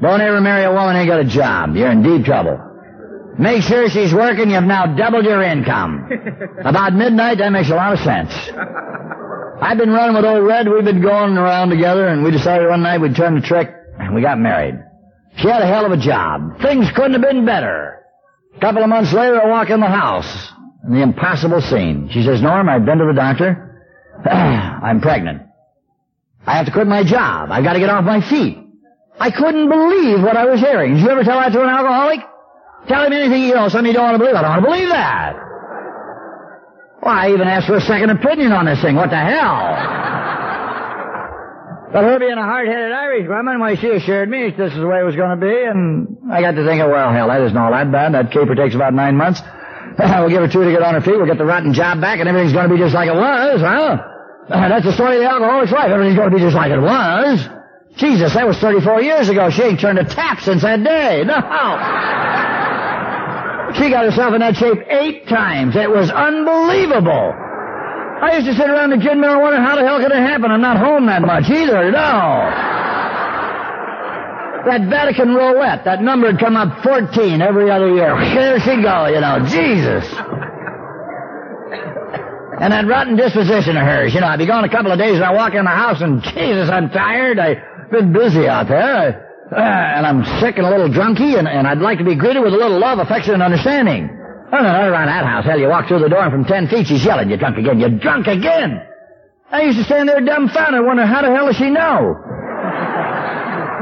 [0.00, 1.74] don't ever marry a woman ain't got a job.
[1.74, 2.58] You're in deep trouble.
[3.38, 4.50] Make sure she's working.
[4.50, 6.08] You've now doubled your income.
[6.64, 8.32] About midnight, that makes a lot of sense.
[9.60, 10.68] I've been running with old Red.
[10.68, 14.14] We've been going around together, and we decided one night we'd turn the trick, and
[14.14, 14.74] we got married.
[15.36, 16.60] She had a hell of a job.
[16.60, 18.04] Things couldn't have been better.
[18.56, 22.08] A couple of months later, I walk in the house, and the impossible scene.
[22.12, 23.84] She says, Norm, I've been to the doctor.
[24.28, 25.42] I'm pregnant.
[26.44, 27.50] I have to quit my job.
[27.52, 28.58] I've got to get off my feet.
[29.20, 30.94] I couldn't believe what I was hearing.
[30.94, 32.20] Did you ever tell that to an alcoholic?
[32.86, 34.36] Tell him anything you know, something you don't want to believe.
[34.36, 35.34] I don't want to believe that.
[37.02, 38.94] Well, I even asked for a second opinion on this thing.
[38.94, 40.06] What the hell?
[41.92, 45.00] But her being a hard-headed Irish woman, why, she assured me this is the way
[45.00, 47.72] it was going to be, and I got to thinking, well, hell, that isn't all
[47.72, 48.12] that bad.
[48.12, 49.40] That caper takes about nine months.
[49.98, 51.16] we'll give her two to get on her feet.
[51.16, 53.60] We'll get the rotten job back, and everything's going to be just like it was,
[53.60, 54.04] huh?
[54.48, 55.90] That's the story of the alcoholic's life.
[55.90, 57.57] Everything's going to be just like it was.
[57.98, 59.50] Jesus, that was 34 years ago.
[59.50, 61.24] She ain't turned a tap since that day.
[61.26, 61.34] No.
[63.74, 65.74] She got herself in that shape eight times.
[65.76, 67.34] It was unbelievable.
[68.22, 70.22] I used to sit around the gin mill and wonder how the hell could it
[70.22, 70.50] happen?
[70.50, 71.90] I'm not home that much either.
[71.90, 72.50] No.
[74.66, 78.14] That Vatican roulette, that number had come up 14 every other year.
[78.34, 79.44] There she'd go, you know.
[79.46, 80.06] Jesus.
[82.60, 84.14] And that rotten disposition of hers.
[84.14, 86.00] You know, I'd be gone a couple of days and I walk in the house
[86.00, 87.38] and, Jesus, I'm tired.
[87.38, 87.58] I've
[87.90, 89.28] been busy out there.
[89.50, 92.40] Uh, and I'm sick and a little drunky, and, and I'd like to be greeted
[92.42, 94.10] with a little love, affection, and understanding.
[94.52, 95.44] Oh, no, not around that house.
[95.44, 97.80] Hell, you walk through the door, and from ten feet she's yelling, you're drunk again,
[97.80, 98.80] you're drunk again!
[99.50, 102.20] I used to stand there dumbfounded, wonder how the hell does she know?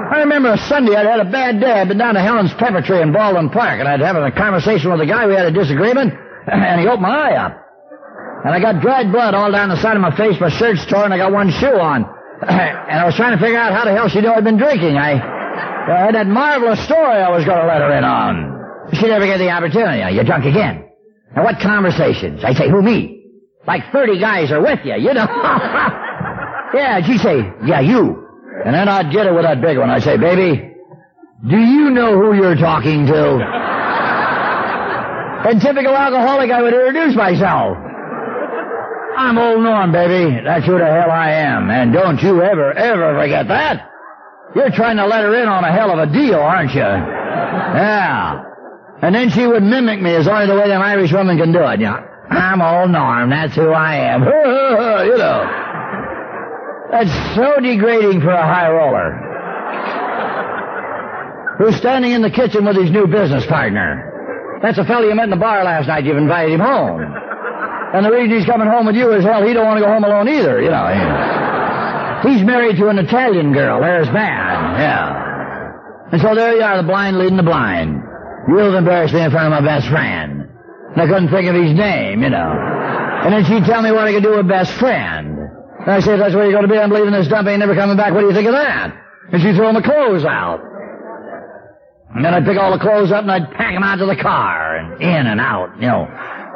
[0.07, 1.73] I remember a Sunday I'd had a bad day.
[1.73, 4.93] I'd been down to Helen's Pepper Tree in Baldwin Park, and I'd having a conversation
[4.93, 5.27] with a guy.
[5.27, 6.15] We had a disagreement,
[6.47, 7.59] and he opened my eye up.
[8.45, 11.11] And I got dried blood all down the side of my face, my shirt's torn,
[11.11, 12.07] and I got one shoe on.
[12.43, 14.97] and I was trying to figure out how the hell she knew I'd been drinking.
[14.97, 18.93] I, I had that marvelous story I was going to let her in on.
[18.93, 20.15] She never get the opportunity.
[20.15, 20.85] You're drunk again.
[21.35, 22.45] And what conversations?
[22.45, 23.25] I say, who, me?
[23.67, 25.25] Like 30 guys are with you, you know.
[26.75, 28.29] yeah, she'd say, yeah, you.
[28.65, 29.91] And then I'd get her with that big one.
[29.91, 30.75] I'd say, baby,
[31.49, 33.41] do you know who you're talking to?
[35.49, 37.77] and typical alcoholic, I would introduce myself.
[39.17, 40.43] I'm old Norm, baby.
[40.45, 41.71] That's who the hell I am.
[41.71, 43.91] And don't you ever, ever forget that.
[44.55, 46.81] You're trying to let her in on a hell of a deal, aren't you?
[46.81, 48.43] Yeah.
[49.01, 51.61] And then she would mimic me as only the way them Irish women can do
[51.65, 51.81] it.
[51.81, 51.97] Know,
[52.31, 53.31] I'm old Norm.
[53.31, 54.23] That's who I am.
[55.07, 55.63] you know.
[56.93, 59.23] That's so degrading for a high roller.
[61.59, 64.59] Who's standing in the kitchen with his new business partner.
[64.61, 66.05] That's a fellow you met in the bar last night.
[66.05, 67.26] You've invited him home.
[67.95, 69.93] And the reason he's coming home with you is, hell, he don't want to go
[69.93, 70.87] home alone either, you know.
[72.23, 73.81] He's married to an Italian girl.
[73.81, 74.81] There's bad.
[74.81, 76.13] Yeah.
[76.13, 78.03] And so there you are, the blind leading the blind.
[78.49, 80.49] You've embarrassed me in front of my best friend.
[80.93, 82.53] And I couldn't think of his name, you know.
[83.25, 85.39] And then she'd tell me what I could do with best friend.
[85.81, 86.79] And I said, that's where you're going to be.
[86.79, 87.49] I'm leaving this dump.
[87.49, 88.13] Ain't never coming back.
[88.13, 88.97] What do you think of that?
[89.33, 90.61] And she'd throw my clothes out.
[92.15, 94.17] And then I'd pick all the clothes up and I'd pack them out to the
[94.17, 96.09] car and in and out, you know,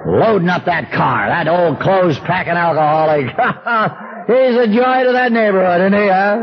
[0.06, 1.28] loading up that car.
[1.28, 3.26] That old clothes packing alcoholic.
[4.26, 6.38] He's a joy to that neighborhood, isn't he, huh?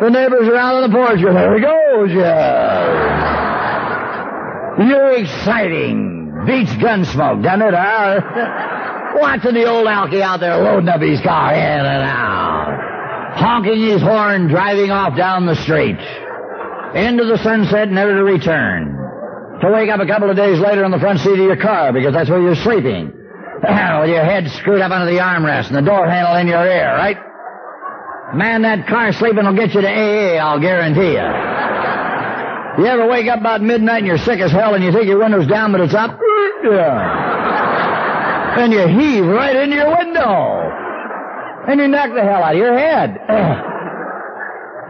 [0.00, 3.40] The neighbors around on the porch, there he goes, yeah.
[4.78, 6.32] You're exciting.
[6.46, 8.20] Beats gunsmoke, doesn't it, huh?
[9.20, 13.36] Watching the old alky out there loading up his car in and out.
[13.36, 15.98] Honking his horn, driving off down the street
[16.94, 18.99] into the sunset, never to return.
[19.60, 21.92] To wake up a couple of days later in the front seat of your car
[21.92, 23.12] because that's where you're sleeping.
[24.00, 26.96] With your head screwed up under the armrest and the door handle in your ear,
[26.96, 27.18] right?
[28.34, 31.28] Man, that car sleeping will get you to AA, I'll guarantee you.
[32.78, 35.18] You ever wake up about midnight and you're sick as hell and you think your
[35.18, 36.18] window's down but it's up?
[36.62, 38.60] Yeah.
[38.60, 40.60] And you heave right into your window.
[41.66, 43.18] And you knock the hell out of your head.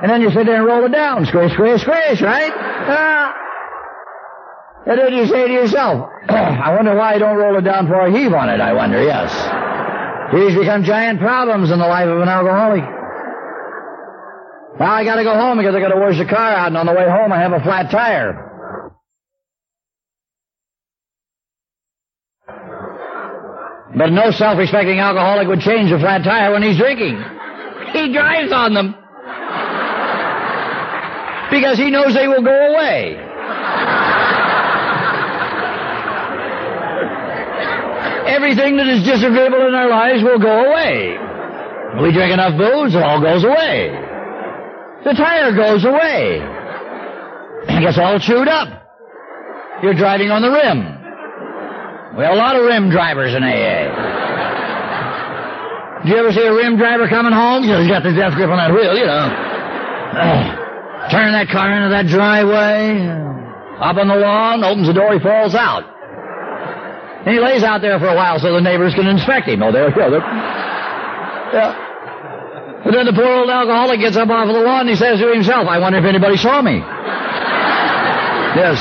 [0.03, 1.27] And then you sit there and roll it down.
[1.27, 2.51] Squish, squish, squish, right?
[2.51, 3.33] Uh,
[4.87, 8.01] and then you say to yourself, I wonder why I don't roll it down for
[8.01, 9.31] a heave on it, I wonder, yes.
[10.33, 12.85] These become giant problems in the life of an alcoholic.
[14.79, 16.93] Now I gotta go home because I gotta wash the car out and on the
[16.93, 18.47] way home I have a flat tire.
[23.97, 27.23] But no self-respecting alcoholic would change a flat tire when he's drinking.
[27.93, 28.95] He drives on them
[31.51, 33.30] because he knows they will go away.
[38.31, 41.19] Everything that is disagreeable in our lives will go away.
[41.99, 43.91] We drink enough booze, it all goes away.
[45.03, 46.39] The tire goes away.
[47.67, 48.71] It gets all chewed up.
[49.83, 50.79] You're driving on the rim.
[52.17, 53.91] We have a lot of rim drivers in AA.
[56.03, 57.65] Did you ever see a rim driver coming home?
[57.65, 59.27] He's got the death grip on that wheel, you know.
[61.11, 63.11] Turn that car into that driveway,
[63.81, 65.83] up on the lawn, opens the door, he falls out.
[67.25, 69.63] And he lays out there for a while so the neighbors can inspect him.
[69.63, 70.09] Oh, there we go.
[71.53, 71.89] Yeah.
[72.85, 75.21] And then the poor old alcoholic gets up off of the lawn and he says
[75.21, 76.81] to himself, I wonder if anybody saw me.
[78.57, 78.81] yes.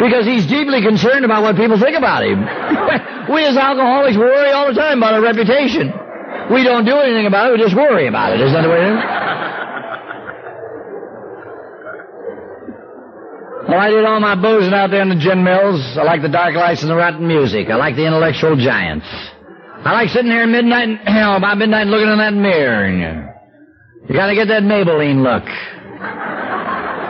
[0.00, 2.40] Because he's deeply concerned about what people think about him.
[3.32, 5.92] we as alcoholics worry all the time about our reputation.
[6.50, 8.40] We don't do anything about it, we just worry about it.
[8.40, 9.53] Isn't that the way it is?
[13.68, 15.80] Well, I did all my boozing out there in the gin mills.
[15.96, 17.70] I like the dark lights and the rotten music.
[17.70, 19.06] I like the intellectual giants.
[19.84, 22.84] I like sitting here at midnight, you know, about midnight looking in that mirror.
[22.84, 25.44] And you, you gotta get that Maybelline look.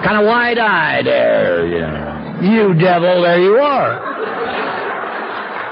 [0.07, 2.15] Kind of wide-eyed there, you know.
[2.43, 3.99] You devil, there you are.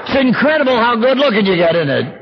[0.03, 2.19] It's incredible how good looking you get, isn't it?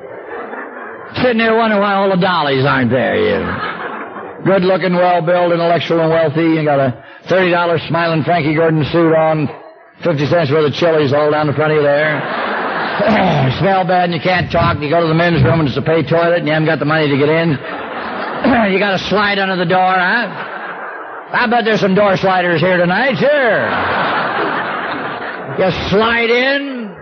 [1.23, 3.80] Sitting there wondering why all the dollies aren't there, you.
[4.45, 6.57] Good looking, well built, intellectual and wealthy.
[6.57, 9.47] You got a $30 smiling Frankie Gordon suit on,
[10.03, 12.17] 50 cents worth of chilies all down the front of you there.
[13.61, 14.81] smell bad and you can't talk.
[14.81, 16.79] You go to the men's room and it's a pay toilet and you haven't got
[16.79, 17.49] the money to get in.
[18.73, 20.49] you got to slide under the door, huh?
[21.33, 23.61] I bet there's some door sliders here tonight, sure.
[25.61, 26.95] You slide in,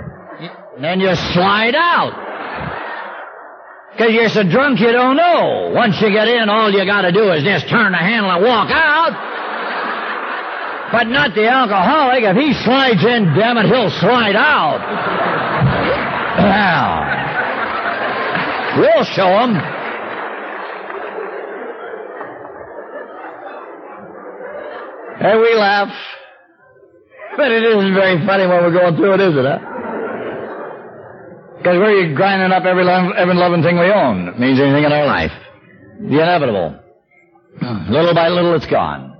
[0.82, 2.29] then you slide out.
[4.00, 5.74] Because you're so drunk you don't know.
[5.76, 8.42] Once you get in, all you got to do is just turn the handle and
[8.42, 9.12] walk out.
[10.94, 12.24] But not the alcoholic.
[12.24, 14.80] If he slides in, damn it, he'll slide out.
[16.40, 17.04] Now,
[18.80, 19.58] we'll show him.
[25.20, 25.92] And we laugh.
[27.36, 29.79] But it isn't very funny when we're going through it, is it, huh?
[31.60, 34.30] Because we're grinding up every, every loving thing we own.
[34.30, 35.32] It means anything in our life.
[36.00, 36.80] The inevitable.
[37.60, 37.92] Hmm.
[37.92, 39.18] Little by little, it's gone.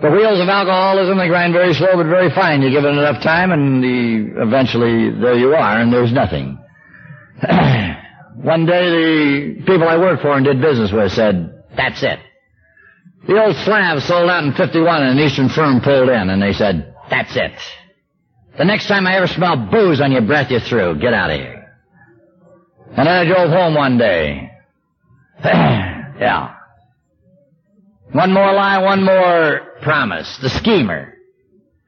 [0.00, 2.62] The wheels of alcoholism, they grind very slow but very fine.
[2.62, 6.58] You give it enough time and the, eventually there you are and there's nothing.
[8.36, 12.20] One day the people I worked for and did business with said, that's it.
[13.26, 16.52] The old Slav sold out in 51 and an Eastern firm pulled in and they
[16.52, 17.52] said, that's it.
[18.58, 21.00] The next time I ever smell booze on your breath, you're through.
[21.00, 21.63] Get out of here.
[22.96, 24.50] And then I drove home one day.
[25.44, 26.54] yeah.
[28.12, 30.38] One more lie, one more promise.
[30.40, 31.14] The schemer.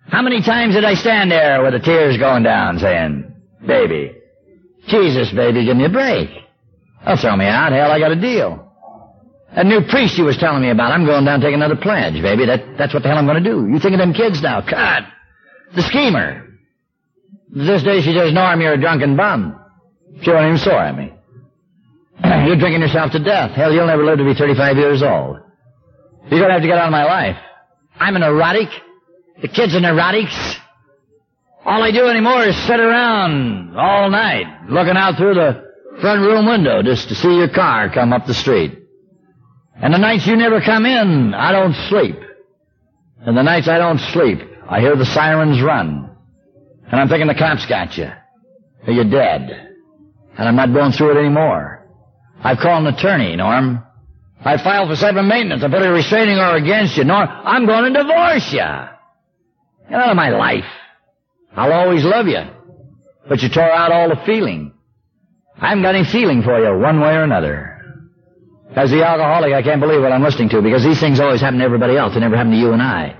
[0.08, 3.32] How many times did I stand there with the tears going down saying,
[3.64, 4.16] baby,
[4.88, 6.28] Jesus, baby, give me a break.
[7.04, 7.72] Don't throw me out.
[7.72, 8.72] Hell, I got a deal.
[9.54, 12.20] That new priest you was telling me about, I'm going down to take another pledge,
[12.20, 12.46] baby.
[12.46, 13.68] That, that's what the hell I'm going to do.
[13.68, 14.60] You think of them kids now.
[14.60, 15.04] God.
[15.74, 16.46] The schemer.
[17.48, 19.60] This day she says, Norm, you're a drunken bum.
[20.22, 21.12] She wasn't even sore at me.
[22.46, 23.52] you're drinking yourself to death.
[23.52, 25.38] Hell, you'll never live to be 35 years old.
[26.30, 27.36] You're going to have to get out of my life.
[27.98, 28.68] I'm an erotic.
[29.42, 30.56] The kids are neurotics.
[31.64, 35.64] All I do anymore is sit around all night looking out through the
[36.00, 38.78] front room window just to see your car come up the street.
[39.74, 42.16] And the nights you never come in, I don't sleep.
[43.20, 46.16] And the nights I don't sleep, I hear the sirens run.
[46.90, 48.10] And I'm thinking the cops got you.
[48.86, 49.75] Or you're dead.
[50.38, 51.86] And I'm not going through it anymore.
[52.42, 53.82] I've called an attorney, Norm.
[54.44, 55.64] I filed for seven maintenance.
[55.64, 57.04] I put a restraining order against you.
[57.04, 58.58] Norm, I'm going to divorce you.
[59.88, 60.64] Get out of my life.
[61.56, 62.42] I'll always love you.
[63.28, 64.72] But you tore out all the feeling.
[65.58, 67.72] I haven't got any feeling for you one way or another.
[68.76, 71.58] As the alcoholic, I can't believe what I'm listening to because these things always happen
[71.60, 72.12] to everybody else.
[72.12, 73.16] They never happen to you and I.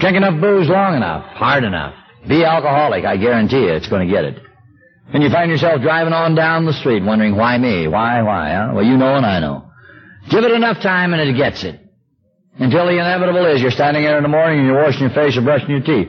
[0.00, 1.94] Drink enough booze long enough, hard enough.
[2.26, 4.42] Be alcoholic, I guarantee you, it's going to get it.
[5.12, 7.88] And you find yourself driving on down the street wondering, why me?
[7.88, 8.72] Why, why, huh?
[8.74, 9.70] Well, you know and I know.
[10.28, 11.80] Give it enough time and it gets it.
[12.58, 15.36] Until the inevitable is you're standing there in the morning and you're washing your face
[15.36, 16.08] or brushing your teeth.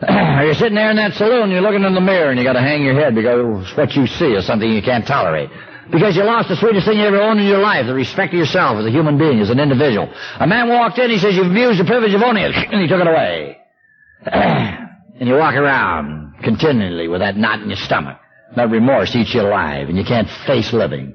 [0.08, 2.44] or you're sitting there in that saloon and you're looking in the mirror and you
[2.44, 5.50] gotta hang your head because what you see is something you can't tolerate.
[5.90, 8.38] Because you lost the sweetest thing you ever owned in your life, the respect of
[8.38, 10.08] yourself as a human being, as an individual.
[10.38, 12.86] A man walked in, he says, you've abused the privilege of owning it, and he
[12.86, 13.58] took it away.
[14.24, 18.18] and you walk around continually with that knot in your stomach.
[18.56, 21.14] That remorse eats you alive, and you can't face living.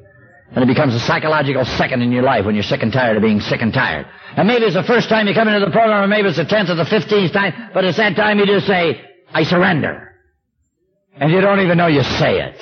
[0.52, 3.24] And it becomes a psychological second in your life when you're sick and tired of
[3.24, 4.06] being sick and tired.
[4.38, 6.46] And maybe it's the first time you come into the program, or maybe it's the
[6.46, 9.02] tenth or the fifteenth time, but it's that time you just say,
[9.34, 10.14] I surrender.
[11.20, 12.62] And you don't even know you say it.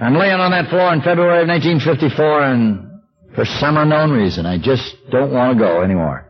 [0.00, 3.00] I'm laying on that floor in February of 1954, and
[3.34, 6.27] for some unknown reason, I just don't want to go anymore.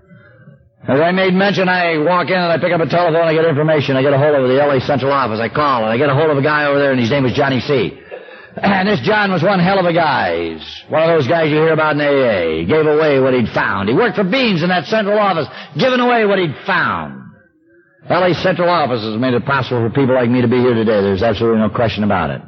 [0.88, 3.44] As I made mention, I walk in and I pick up a telephone, I get
[3.44, 6.09] information, I get a hold of the LA Central office, I call, and I get
[6.09, 7.92] a hold of a guy over there, and his name was Johnny C.
[8.57, 10.55] And this John was one hell of a guy.
[10.55, 12.61] He's one of those guys you hear about in AA.
[12.61, 13.90] He gave away what he'd found.
[13.90, 15.46] He worked for Beans in that central office,
[15.77, 17.22] giving away what he'd found.
[18.09, 21.03] LA Central office has made it possible for people like me to be here today.
[21.03, 22.40] There's absolutely no question about it.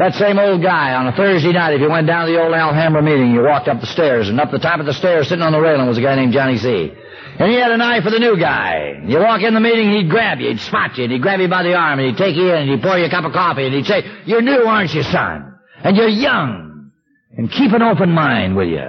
[0.00, 2.54] That same old guy on a Thursday night, if you went down to the old
[2.54, 5.42] Alhambra meeting, you walked up the stairs, and up the top of the stairs, sitting
[5.42, 6.90] on the railing, was a guy named Johnny C.
[7.38, 9.02] And he had an eye for the new guy.
[9.04, 11.48] You walk in the meeting, he'd grab you, he'd spot you, and he'd grab you
[11.48, 13.34] by the arm, and he'd take you in, and he'd pour you a cup of
[13.34, 15.58] coffee, and he'd say, You're new, aren't you, son?
[15.84, 16.92] And you're young.
[17.36, 18.88] And keep an open mind, will you?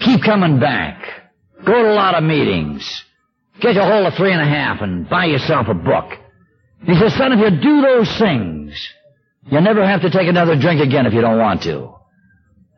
[0.00, 1.28] Keep coming back.
[1.62, 3.04] Go to a lot of meetings.
[3.60, 6.10] Get a hold of three and a half and buy yourself a book.
[6.86, 8.94] He says, son, if you do those things,
[9.50, 11.94] you never have to take another drink again if you don't want to.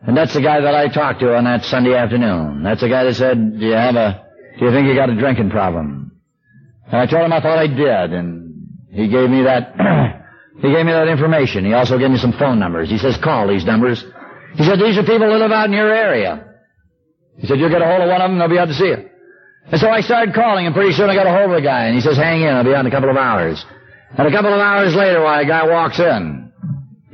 [0.07, 2.62] And that's the guy that I talked to on that Sunday afternoon.
[2.62, 4.27] That's the guy that said, do you have a,
[4.59, 6.12] do you think you got a drinking problem?
[6.87, 9.72] And I told him I thought I did, and he gave me that,
[10.61, 11.64] he gave me that information.
[11.64, 12.90] He also gave me some phone numbers.
[12.90, 14.05] He says, call these numbers.
[14.57, 16.53] He said, these are people that live out in your area.
[17.38, 18.87] He said, you'll get a hold of one of them, they'll be out to see
[18.87, 19.09] you.
[19.72, 21.87] And so I started calling, and pretty soon I got a hold of the guy,
[21.87, 23.65] and he says, hang in, I'll be out in a couple of hours.
[24.17, 26.43] And a couple of hours later, why, a guy walks in.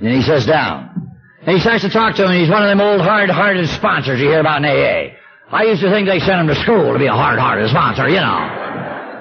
[0.00, 1.10] And he says down.
[1.42, 4.20] And he starts to talk to him, and he's one of them old hard-hearted sponsors
[4.20, 5.16] you hear about in AA.
[5.50, 8.20] I used to think they sent him to school to be a hard-hearted sponsor, you
[8.20, 8.40] know.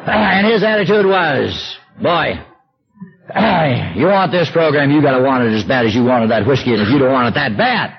[0.07, 2.39] Ah, and his attitude was, boy,
[3.33, 6.45] ah, you want this program, you gotta want it as bad as you wanted that
[6.45, 7.95] whiskey, and if you don't want it that bad.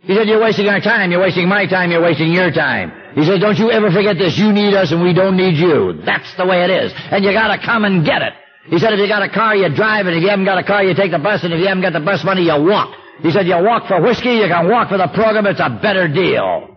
[0.00, 2.92] He said, you're wasting our time, you're wasting my time, you're wasting your time.
[3.14, 6.00] He said, don't you ever forget this, you need us and we don't need you.
[6.04, 6.92] That's the way it is.
[7.10, 8.34] And you gotta come and get it.
[8.68, 10.64] He said, if you got a car, you drive, and if you haven't got a
[10.64, 12.94] car, you take the bus, and if you haven't got the bus money, you walk.
[13.22, 16.08] He said, you walk for whiskey, you can walk for the program, it's a better
[16.08, 16.76] deal.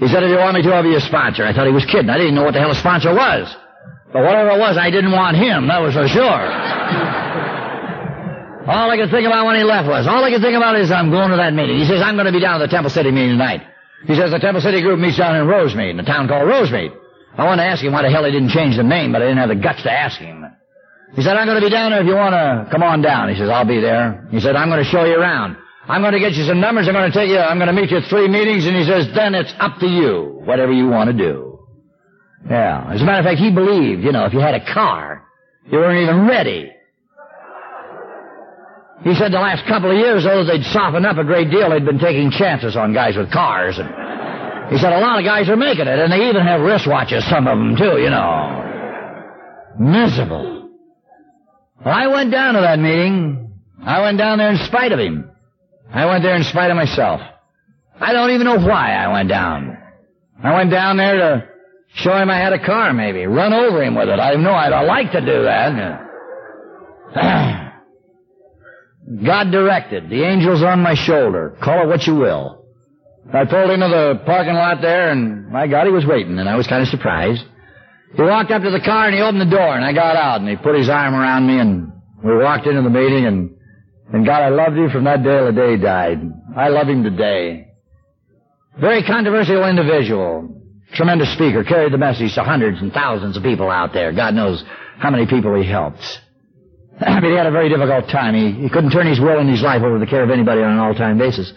[0.00, 1.44] He said, if you want me to, I'll be your sponsor.
[1.44, 2.10] I thought he was kidding.
[2.10, 3.46] I didn't know what the hell a sponsor was.
[4.12, 6.24] But whatever it was, I didn't want him, that was for sure.
[8.66, 10.90] All I could think about when he left was, all I could think about is
[10.90, 11.76] I'm going to that meeting.
[11.76, 13.60] He says, I'm going to be down at the Temple City meeting tonight.
[14.06, 16.96] He says the Temple City group meets down in Rosemead, in a town called Rosemead.
[17.36, 19.26] I wanted to ask him why the hell he didn't change the name, but I
[19.26, 20.43] didn't have the guts to ask him.
[21.14, 23.28] He said, I'm going to be down there if you want to come on down.
[23.28, 24.26] He says, I'll be there.
[24.30, 25.56] He said, I'm going to show you around.
[25.86, 26.88] I'm going to get you some numbers.
[26.88, 28.66] I'm going to take you, I'm going to meet you at three meetings.
[28.66, 31.60] And he says, then it's up to you, whatever you want to do.
[32.48, 32.90] Yeah.
[32.92, 35.24] As a matter of fact, he believed, you know, if you had a car,
[35.70, 36.70] you weren't even ready.
[39.04, 41.70] He said the last couple of years, though, they'd softened up a great deal.
[41.70, 43.78] They'd been taking chances on guys with cars.
[43.78, 43.88] And
[44.72, 47.46] he said a lot of guys are making it, and they even have wristwatches, some
[47.46, 48.62] of them, too, you know.
[49.78, 50.63] Miserable.
[51.84, 53.52] Well, I went down to that meeting.
[53.84, 55.30] I went down there in spite of him.
[55.92, 57.20] I went there in spite of myself.
[58.00, 59.76] I don't even know why I went down.
[60.42, 61.48] I went down there to
[61.94, 63.26] show him I had a car, maybe.
[63.26, 64.18] Run over him with it.
[64.18, 66.00] I know I'd like to do that.
[69.24, 70.08] God directed.
[70.08, 71.56] The angel's on my shoulder.
[71.62, 72.64] Call it what you will.
[73.32, 76.56] I pulled into the parking lot there, and my God, he was waiting, and I
[76.56, 77.44] was kind of surprised.
[78.16, 80.40] He walked up to the car, and he opened the door, and I got out,
[80.40, 81.92] and he put his arm around me, and
[82.22, 83.56] we walked into the meeting, and,
[84.12, 86.20] and God, I loved you from that day till the day he died.
[86.56, 87.68] I love him today.
[88.80, 90.50] Very controversial individual.
[90.94, 91.64] Tremendous speaker.
[91.64, 94.12] Carried the message to hundreds and thousands of people out there.
[94.12, 94.64] God knows
[94.98, 96.02] how many people he helped.
[97.00, 98.34] I mean, he had a very difficult time.
[98.34, 100.62] He, he couldn't turn his will and his life over to the care of anybody
[100.62, 101.52] on an all-time basis.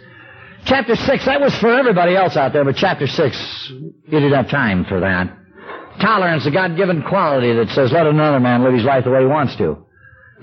[0.66, 3.72] Chapter 6, that was for everybody else out there, but chapter 6,
[4.06, 5.34] he didn't have time for that.
[6.00, 9.26] Tolerance, a God-given quality that says, let another man live his life the way he
[9.28, 9.86] wants to.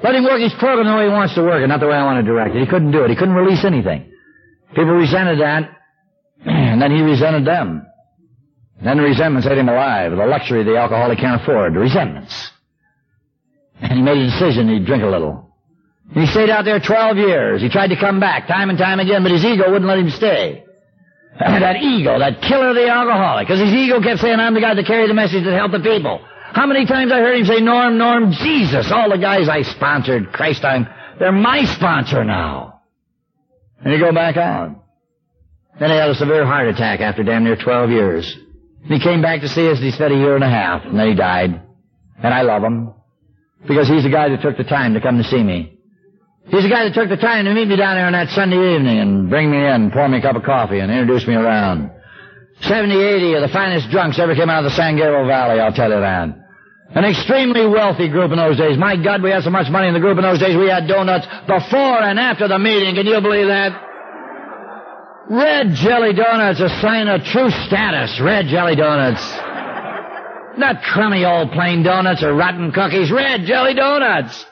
[0.02, 1.94] Let him work his program the way he wants to work it, not the way
[1.94, 2.60] I want to direct it.
[2.60, 3.10] He couldn't do it.
[3.10, 4.10] He couldn't release anything.
[4.70, 5.70] People resented that,
[6.44, 7.86] and then he resented them.
[8.82, 10.10] then the resentments ate him alive.
[10.10, 11.74] The luxury the alcoholic can't afford.
[11.74, 12.50] The resentments.
[13.80, 15.54] And he made a decision he'd drink a little.
[16.12, 17.62] He stayed out there 12 years.
[17.62, 20.10] He tried to come back time and time again, but his ego wouldn't let him
[20.10, 20.64] stay.
[21.38, 24.74] That ego, that killer of the alcoholic, because his ego kept saying, I'm the guy
[24.74, 26.24] that carry the message that helped the people.
[26.52, 30.32] How many times I heard him say, Norm, Norm, Jesus, all the guys I sponsored,
[30.32, 30.86] Christ, I'm,
[31.18, 32.82] they're my sponsor now.
[33.82, 34.80] And he go back on.
[35.80, 38.36] Then he had a severe heart attack after damn near 12 years.
[38.84, 40.98] He came back to see us and he spent a year and a half, and
[40.98, 41.60] then he died.
[42.22, 42.92] And I love him.
[43.66, 45.73] Because he's the guy that took the time to come to see me.
[46.46, 48.76] He's the guy that took the time to meet me down there on that Sunday
[48.76, 51.90] evening and bring me in, pour me a cup of coffee, and introduce me around.
[52.60, 55.72] 70, 80 of the finest drunks ever came out of the San Gabriel Valley, I'll
[55.72, 56.28] tell you that.
[56.94, 58.78] An extremely wealthy group in those days.
[58.78, 60.86] My God, we had so much money in the group in those days, we had
[60.86, 62.94] donuts before and after the meeting.
[62.94, 63.72] Can you believe that?
[65.30, 68.20] Red jelly donuts, a sign of true status.
[68.20, 69.24] Red jelly donuts.
[70.58, 73.10] Not crummy old plain donuts or rotten cookies.
[73.10, 74.44] Red jelly donuts.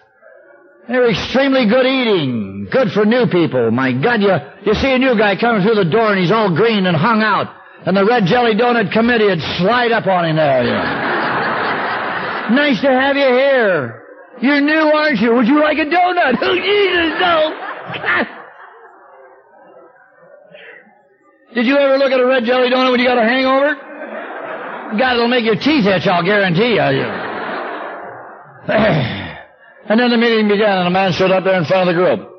[0.88, 2.66] They're extremely good eating.
[2.70, 3.70] Good for new people.
[3.70, 4.34] My God, you,
[4.66, 7.22] you see a new guy coming through the door and he's all green and hung
[7.22, 7.54] out.
[7.86, 10.62] And the red jelly donut committee would slide up on him there.
[12.50, 14.02] nice to have you here.
[14.40, 15.34] You're new, aren't you?
[15.34, 16.38] Would you like a donut?
[16.42, 17.58] Oh, Jesus, no.
[21.54, 23.76] Did you ever look at a red jelly donut when you got a hangover?
[24.98, 27.06] God, it'll make your teeth itch, I'll guarantee you.
[29.88, 31.98] and then the meeting began, and a man stood up there in front of the
[31.98, 32.32] group.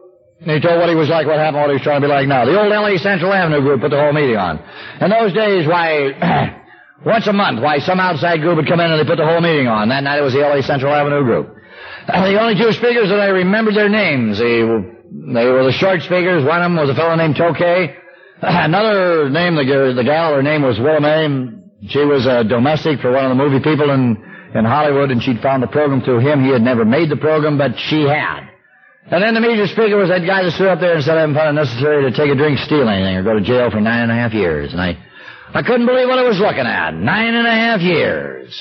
[0.43, 2.11] And he told what he was like, what happened, what he was trying to be
[2.11, 2.43] like now.
[2.43, 4.59] The old LA Central Avenue group put the whole meeting on.
[4.99, 6.11] In those days, why,
[7.05, 9.39] once a month, why some outside group would come in and they put the whole
[9.39, 9.87] meeting on.
[9.87, 11.55] That night it was the LA Central Avenue group.
[12.07, 16.01] Uh, the only two speakers that I remembered their names, they, they were the short
[16.03, 16.43] speakers.
[16.43, 17.95] One of them was a fellow named Tokay.
[18.41, 21.63] Another name, the, the gal, her name was Willamay.
[21.87, 24.19] She was a domestic for one of the movie people in,
[24.55, 26.43] in Hollywood, and she'd found the program through him.
[26.43, 28.49] He had never made the program, but she had.
[29.11, 31.21] And then the major speaker was that guy that stood up there and said, I
[31.21, 33.81] haven't found it necessary to take a drink, steal anything, or go to jail for
[33.81, 34.71] nine and a half years.
[34.71, 34.95] And I,
[35.53, 36.93] I couldn't believe what I was looking at.
[36.95, 38.55] Nine and a half years.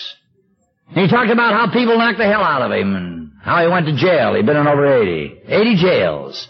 [0.89, 3.69] And he talked about how people knocked the hell out of him, and how he
[3.71, 4.35] went to jail.
[4.35, 5.43] He'd been in over 80.
[5.47, 6.49] 80 jails.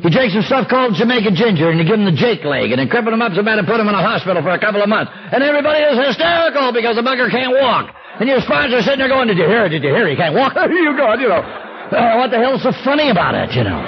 [0.00, 2.80] He drank some stuff called Jamaica ginger, and he give him the Jake leg, and
[2.80, 4.82] he crippled him up so bad and put him in a hospital for a couple
[4.82, 5.12] of months.
[5.14, 7.94] And everybody is hysterical because the bugger can't walk.
[8.22, 9.66] And your sponsor's sitting there going, did you hear?
[9.66, 9.74] It?
[9.74, 10.06] Did you hear?
[10.06, 10.14] it?
[10.14, 10.54] He can't walk.
[10.70, 11.42] you God, you know.
[11.42, 13.82] Uh, what the hell's so funny about it, you know?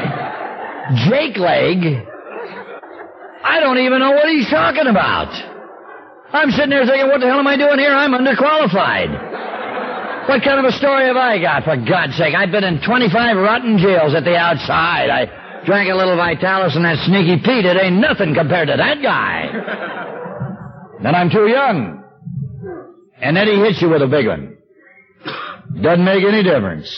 [1.07, 2.03] Jake leg?
[3.47, 5.31] I don't even know what he's talking about.
[6.35, 7.95] I'm sitting there thinking, what the hell am I doing here?
[7.95, 9.15] I'm underqualified.
[10.27, 12.35] What kind of a story have I got, for God's sake?
[12.35, 15.15] I've been in 25 rotten jails at the outside.
[15.15, 17.65] I Drank a little Vitalis and that sneaky Pete.
[17.65, 19.47] It ain't nothing compared to that guy.
[21.03, 22.04] then I'm too young.
[23.25, 24.59] And then he hits you with a big one.
[25.81, 26.89] Doesn't make any difference.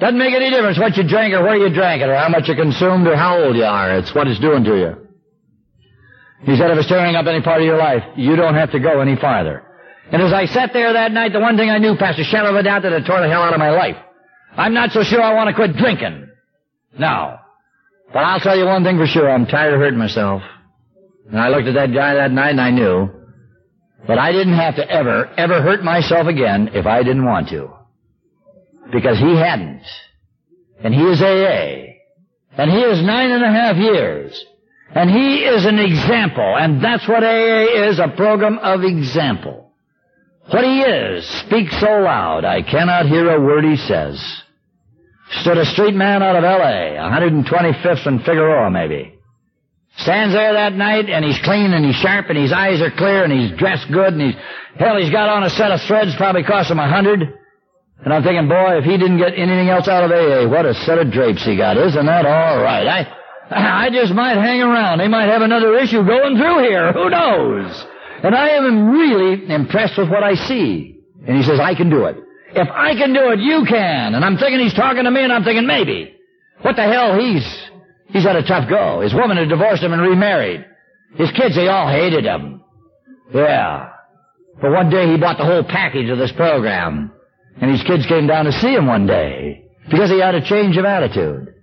[0.00, 2.48] Doesn't make any difference what you drank or where you drank it or how much
[2.48, 3.98] you consumed or how old you are.
[3.98, 4.92] It's what it's doing to you.
[6.48, 8.80] He said if it's tearing up any part of your life, you don't have to
[8.80, 9.62] go any farther.
[10.10, 12.50] And as I sat there that night, the one thing I knew past a shadow
[12.50, 13.96] of a doubt that it tore the hell out of my life.
[14.56, 16.28] I'm not so sure I want to quit drinking.
[16.98, 17.40] now.
[18.12, 19.30] But I'll tell you one thing for sure.
[19.30, 20.42] I'm tired of hurting myself.
[21.28, 23.23] And I looked at that guy that night and I knew
[24.08, 27.70] that I didn't have to ever, ever hurt myself again if I didn't want to.
[28.92, 29.82] Because he hadn't.
[30.82, 31.94] And he is AA.
[32.56, 34.44] And he is nine and a half years.
[34.94, 36.54] And he is an example.
[36.56, 39.72] And that's what AA is, a program of example.
[40.50, 44.42] What he is speaks so loud I cannot hear a word he says.
[45.40, 49.13] Stood a street man out of L.A., 125th and Figueroa maybe.
[49.98, 53.22] Stands there that night and he's clean and he's sharp and his eyes are clear
[53.22, 54.34] and he's dressed good and he's,
[54.76, 57.22] hell, he's got on a set of threads probably cost him a hundred.
[58.02, 60.74] And I'm thinking, boy, if he didn't get anything else out of AA, what a
[60.74, 61.76] set of drapes he got.
[61.78, 62.86] Isn't that all right?
[62.86, 63.06] I,
[63.86, 64.98] I just might hang around.
[64.98, 66.92] They might have another issue going through here.
[66.92, 67.86] Who knows?
[68.22, 70.98] And I am really impressed with what I see.
[71.26, 72.16] And he says, I can do it.
[72.54, 74.14] If I can do it, you can.
[74.14, 76.14] And I'm thinking he's talking to me and I'm thinking maybe.
[76.62, 77.44] What the hell, he's,
[78.14, 79.00] he's had a tough go.
[79.00, 80.64] His woman had divorced him and remarried.
[81.16, 82.62] His kids, they all hated him.
[83.34, 83.90] Yeah.
[84.62, 87.12] But one day he bought the whole package of this program.
[87.60, 89.66] And his kids came down to see him one day.
[89.90, 91.54] Because he had a change of attitude.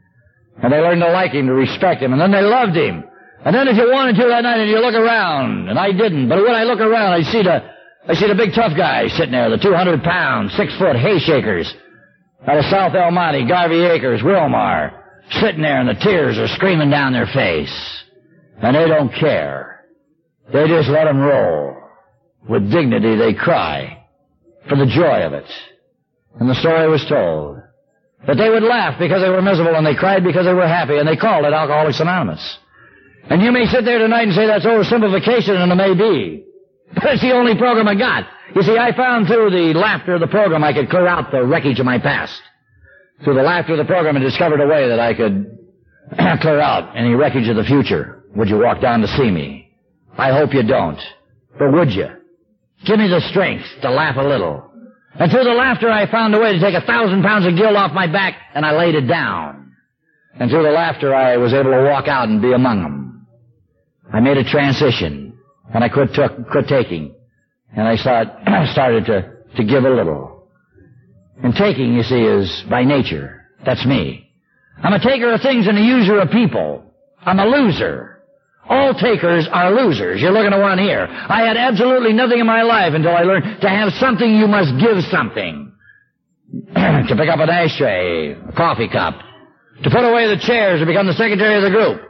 [0.61, 3.03] And they learned to like him, to respect him, and then they loved him.
[3.43, 6.29] And then if you wanted to that night and you look around, and I didn't,
[6.29, 7.65] but when I look around, I see the,
[8.07, 11.73] I see the big tough guy sitting there, the 200 pound, six foot hay shakers
[12.47, 15.00] out of South El Monte, Garvey Acres, Wilmar,
[15.31, 18.03] sitting there and the tears are streaming down their face.
[18.61, 19.85] And they don't care.
[20.53, 21.77] They just let them roll.
[22.47, 24.05] With dignity they cry
[24.67, 25.49] for the joy of it.
[26.39, 27.57] And the story was told.
[28.27, 30.97] That they would laugh because they were miserable and they cried because they were happy
[30.97, 32.57] and they called it Alcoholics Anonymous.
[33.29, 36.45] And you may sit there tonight and say that's oversimplification and it may be.
[36.93, 38.27] But it's the only program I got.
[38.53, 41.45] You see, I found through the laughter of the program I could clear out the
[41.45, 42.41] wreckage of my past.
[43.23, 45.57] Through the laughter of the program I discovered a way that I could
[46.41, 48.23] clear out any wreckage of the future.
[48.35, 49.71] Would you walk down to see me?
[50.17, 50.99] I hope you don't.
[51.57, 52.07] But would you?
[52.85, 54.71] Give me the strength to laugh a little.
[55.13, 57.75] And through the laughter I found a way to take a thousand pounds of guilt
[57.75, 59.73] off my back and I laid it down.
[60.39, 63.27] And through the laughter I was able to walk out and be among them.
[64.11, 65.37] I made a transition
[65.73, 67.13] and I quit, took, quit taking.
[67.75, 68.27] And I start,
[68.71, 70.30] started to, to give a little.
[71.43, 73.45] And taking, you see, is by nature.
[73.65, 74.29] That's me.
[74.83, 76.83] I'm a taker of things and a user of people.
[77.19, 78.23] I'm a loser.
[78.67, 80.21] All takers are losers.
[80.21, 81.07] You're looking at one here.
[81.09, 84.71] I had absolutely nothing in my life until I learned to have something you must
[84.79, 85.71] give something.
[86.51, 89.15] to pick up an ashtray, a coffee cup,
[89.83, 92.01] to put away the chairs, to become the secretary of the group,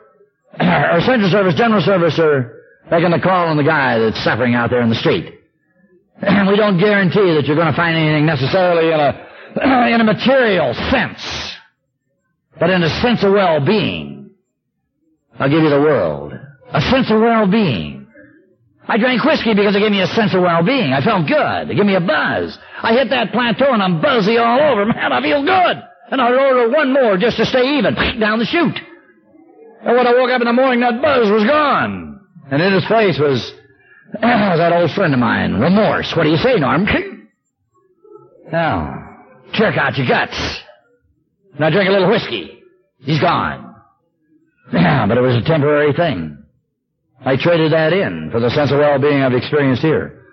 [0.60, 4.70] or central service, general service, or making the call on the guy that's suffering out
[4.70, 5.41] there in the street.
[6.50, 9.10] we don't guarantee that you're going to find anything necessarily in a,
[9.96, 11.22] in a material sense,
[12.60, 14.30] but in a sense of well-being.
[15.40, 16.34] I'll give you the world.
[16.74, 18.08] A sense of well-being.
[18.88, 20.94] I drank whiskey because it gave me a sense of well-being.
[20.94, 21.72] I felt good.
[21.72, 22.58] It gave me a buzz.
[22.84, 24.86] I hit that plateau and I'm buzzy all over.
[24.94, 25.78] Man, I feel good.
[26.12, 27.96] And I'd order one more just to stay even.
[28.20, 28.78] Down the chute.
[29.82, 32.22] And when I woke up in the morning, that buzz was gone.
[32.52, 33.54] And in his face was,
[34.14, 36.14] was that old friend of mine, remorse.
[36.16, 36.86] What do you say, Norm?
[38.52, 40.60] Now, jerk out your guts.
[41.60, 42.64] I drink a little whiskey.
[43.00, 43.76] He's gone.
[44.74, 46.44] Yeah, but it was a temporary thing.
[47.24, 50.26] I traded that in for the sense of well-being I've experienced here.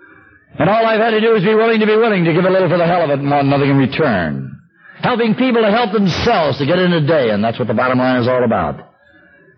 [0.57, 2.49] And all I've had to do is be willing to be willing to give a
[2.49, 4.59] little for the hell of it and want nothing in return.
[5.01, 7.99] Helping people to help themselves to get in a day, and that's what the bottom
[7.99, 8.79] line is all about.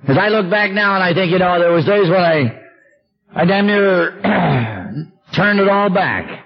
[0.08, 2.61] As I look back now and I think, you know, there was days when I,
[3.34, 4.12] I damn near
[5.36, 6.46] turned it all back.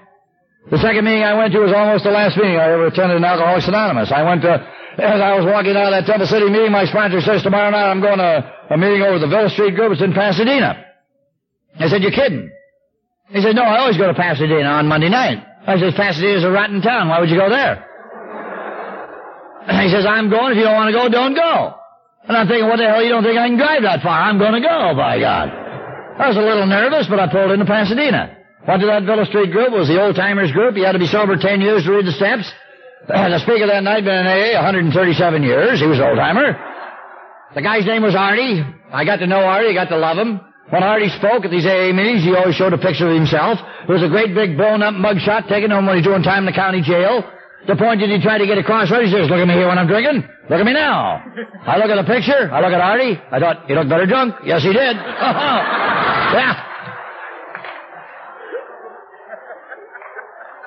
[0.69, 3.23] The second meeting I went to was almost the last meeting I ever attended in
[3.23, 4.11] Alcoholics Anonymous.
[4.11, 4.53] I went to,
[4.97, 7.89] as I was walking out of that Temple City meeting, my sponsor says, tomorrow night
[7.89, 9.93] I'm going to a meeting over the Villa Street group.
[9.93, 10.85] It's in Pasadena.
[11.77, 12.49] I said, you're kidding.
[13.29, 15.41] He said, no, I always go to Pasadena on Monday night.
[15.65, 17.09] I said, Pasadena's a rotten town.
[17.09, 17.85] Why would you go there?
[19.65, 20.51] He says, I'm going.
[20.53, 21.73] If you don't want to go, don't go.
[22.27, 24.13] And I'm thinking, what the hell, you don't think I can drive that far?
[24.13, 25.64] I'm going to go, by God.
[26.17, 28.37] I was a little nervous, but I pulled into Pasadena.
[28.67, 29.73] Went to that Villa Street group.
[29.73, 30.75] It was the old timers group.
[30.75, 32.51] You had to be sober 10 years to read the steps.
[33.07, 35.79] The speaker that night been in AA 137 years.
[35.79, 36.57] He was an old timer.
[37.53, 38.65] The guy's name was Artie.
[38.91, 39.69] I got to know Artie.
[39.69, 40.41] I got to love him.
[40.71, 43.59] When Artie spoke at these AA meetings, he always showed a picture of himself.
[43.87, 46.47] It was a great big blown up mugshot taken home when he was doing time
[46.47, 47.21] in the county jail.
[47.67, 49.87] The point that he tried to get across says, look at me here when I'm
[49.87, 50.21] drinking.
[50.49, 51.25] Look at me now.
[51.65, 52.51] I look at the picture.
[52.53, 53.17] I look at Artie.
[53.31, 54.35] I thought, he looked better drunk.
[54.45, 54.95] Yes, he did.
[54.97, 56.61] yeah.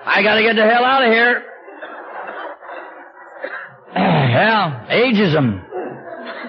[0.06, 1.44] I gotta get the hell out of here.
[3.94, 5.62] yeah, ageism.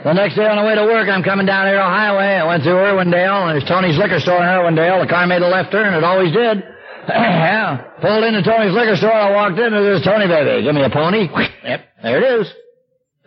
[0.03, 2.39] The next day on the way to work, I'm coming down here on the highway.
[2.39, 5.03] I went through Irwindale, and there's Tony's liquor store in Irwindale.
[5.03, 5.93] The car made a left turn.
[5.93, 6.63] It always did.
[7.13, 7.77] yeah.
[8.01, 9.11] Pulled into Tony's liquor store.
[9.11, 10.63] I walked in, and there's Tony, baby.
[10.63, 11.27] Give me a pony.
[11.63, 12.53] Yep, there it is.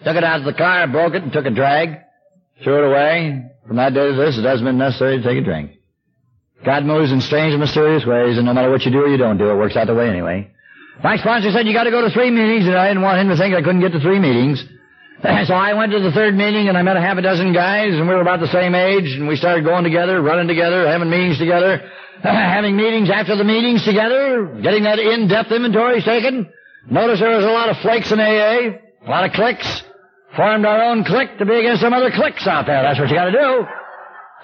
[0.04, 1.98] Took it out of the car, broke it, and took a drag.
[2.62, 3.50] Threw it away.
[3.66, 5.72] From that day to this, it hasn't been necessary to take a drink.
[6.64, 9.16] God moves in strange and mysterious ways, and no matter what you do or you
[9.16, 10.50] don't do, it works out the way anyway.
[11.02, 13.28] My sponsor said you got to go to three meetings, and I didn't want him
[13.28, 14.64] to think I couldn't get to three meetings.
[15.22, 17.94] So I went to the third meeting, and I met a half a dozen guys,
[17.94, 21.10] and we were about the same age, and we started going together, running together, having
[21.10, 21.78] meetings together,
[22.22, 26.50] having meetings after the meetings together, getting that in-depth inventory taken.
[26.90, 28.74] Notice there was a lot of flakes in AA,
[29.06, 29.84] a lot of cliques.
[30.36, 32.82] Formed our own clique to be against some other cliques out there.
[32.82, 33.66] That's what you got to do.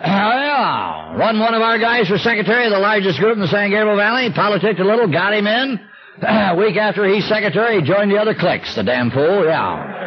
[0.01, 1.17] Oh, yeah.
[1.17, 3.97] Run one of our guys for secretary of the largest group in the San Gabriel
[3.97, 5.81] Valley, politicked a little, got him in.
[6.23, 9.99] A week after he's secretary, he joined the other cliques, the damn fool, yeah.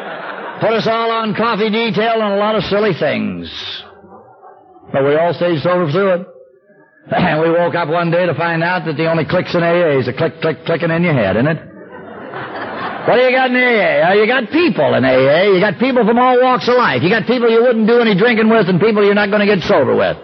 [0.61, 3.49] Put us all on coffee detail and a lot of silly things.
[4.93, 6.27] But we all stayed sober through it.
[7.11, 9.97] And we woke up one day to find out that the only clicks in AA
[9.97, 11.57] is a click, click, clicking in your head, isn't it?
[13.09, 14.13] What do you got in AA?
[14.13, 15.49] You got people in AA.
[15.49, 17.01] You got people from all walks of life.
[17.01, 19.49] You got people you wouldn't do any drinking with and people you're not going to
[19.49, 20.15] get sober with.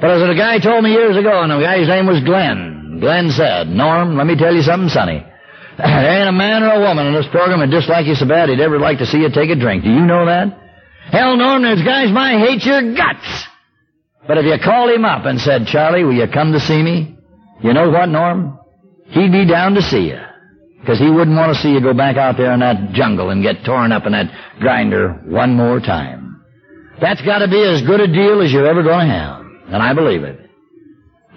[0.00, 3.30] But as a guy told me years ago, and the guy's name was Glenn, Glenn
[3.34, 5.26] said, Norm, let me tell you something, sonny.
[5.78, 8.48] There ain't a man or a woman in this program that dislike you so bad
[8.48, 9.84] he'd ever like to see you take a drink.
[9.84, 10.58] Do you know that?
[11.10, 13.46] Hell, Norm, there's guys might hate your guts.
[14.26, 17.16] But if you called him up and said, Charlie, will you come to see me?
[17.62, 18.58] You know what, Norm?
[19.08, 20.20] He'd be down to see you.
[20.80, 23.42] Because he wouldn't want to see you go back out there in that jungle and
[23.42, 26.42] get torn up in that grinder one more time.
[27.00, 29.46] That's got to be as good a deal as you're ever going to have.
[29.68, 30.41] And I believe it.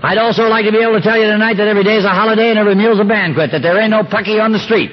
[0.03, 2.11] I'd also like to be able to tell you tonight that every day is a
[2.11, 4.91] holiday and every meal's a banquet, that there ain't no pucky on the street.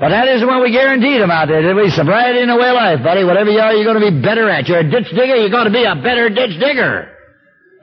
[0.00, 1.62] But that isn't what we guaranteed them out there.
[1.62, 3.22] There'll be sobriety in the way of life, buddy.
[3.22, 4.66] Whatever you are, you're going to be better at.
[4.66, 7.12] You're a ditch digger, you're going to be a better ditch digger.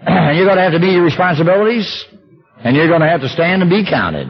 [0.01, 1.85] And you're going to have to meet your responsibilities,
[2.59, 4.27] and you're going to have to stand and be counted.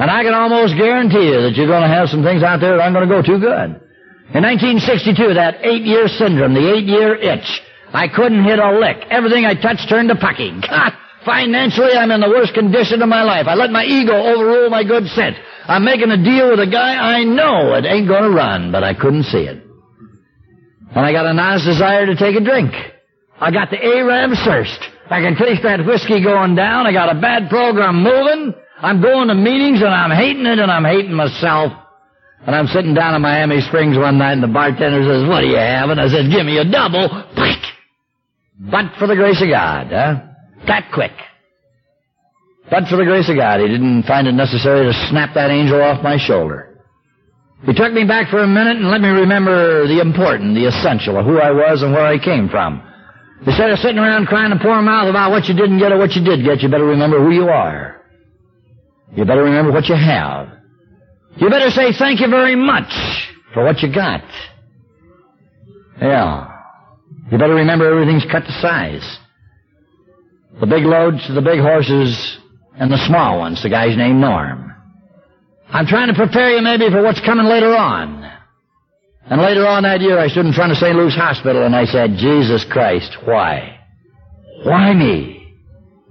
[0.00, 2.76] And I can almost guarantee you that you're going to have some things out there
[2.76, 3.84] that aren't going to go too good.
[4.32, 7.46] In 1962, that eight-year syndrome, the eight-year itch,
[7.92, 9.06] I couldn't hit a lick.
[9.10, 10.50] Everything I touched turned to pucky.
[10.68, 13.46] God, financially, I'm in the worst condition of my life.
[13.46, 15.36] I let my ego overrule my good sense.
[15.66, 18.84] I'm making a deal with a guy I know it ain't going to run, but
[18.84, 19.62] I couldn't see it.
[20.94, 22.72] And I got an honest desire to take a drink.
[23.40, 24.78] I got the Arab thirst.
[25.10, 26.86] I can taste that whiskey going down.
[26.86, 28.54] I got a bad program moving.
[28.78, 31.72] I'm going to meetings and I'm hating it and I'm hating myself.
[32.46, 35.48] And I'm sitting down in Miami Springs one night and the bartender says, what do
[35.48, 35.90] you have?
[35.90, 37.08] And I said, give me a double.
[38.56, 40.33] But for the grace of God, huh?
[40.66, 41.12] That quick.
[42.70, 45.80] But for the grace of God, he didn't find it necessary to snap that angel
[45.82, 46.80] off my shoulder.
[47.66, 51.16] He took me back for a minute and let me remember the important, the essential
[51.16, 52.82] of who I was and where I came from.
[53.46, 56.12] Instead of sitting around crying a poor mouth about what you didn't get or what
[56.12, 58.00] you did get, you better remember who you are.
[59.14, 60.48] You better remember what you have.
[61.36, 62.92] You better say thank you very much
[63.52, 64.24] for what you got.
[66.00, 66.48] Yeah.
[67.30, 69.18] You better remember everything's cut to size.
[70.60, 72.38] The big loads to the big horses
[72.78, 74.72] and the small ones, the guy's named Norm.
[75.68, 78.22] I'm trying to prepare you maybe for what's coming later on.
[79.26, 80.94] And later on that year I stood in front of St.
[80.94, 83.80] Luke's Hospital and I said, Jesus Christ, why?
[84.64, 85.54] Why me?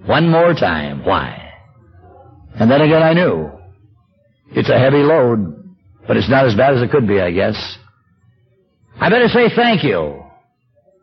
[0.06, 1.52] One more time, why?
[2.56, 3.52] And then again I knew.
[4.52, 5.76] It's a heavy load,
[6.08, 7.78] but it's not as bad as it could be, I guess.
[9.00, 10.22] I better say thank you.